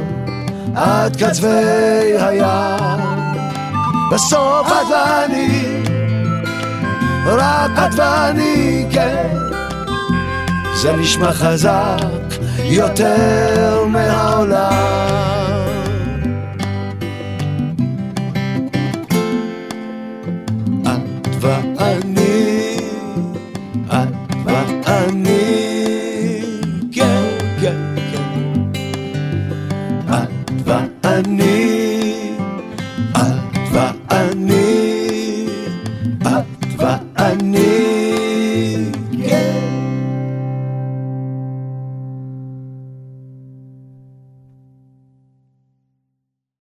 עד 0.74 1.16
קצווי 1.16 2.18
הים. 2.18 3.00
בסוף 4.12 4.66
את 4.66 4.90
ואני 4.90 5.82
רק 7.26 7.70
את 7.78 7.94
ואני 7.96 8.86
כן. 8.92 9.26
זה 10.74 10.92
נשמע 10.92 11.32
חזק 11.32 11.96
יותר 12.58 13.84
מהעולם 13.86 14.93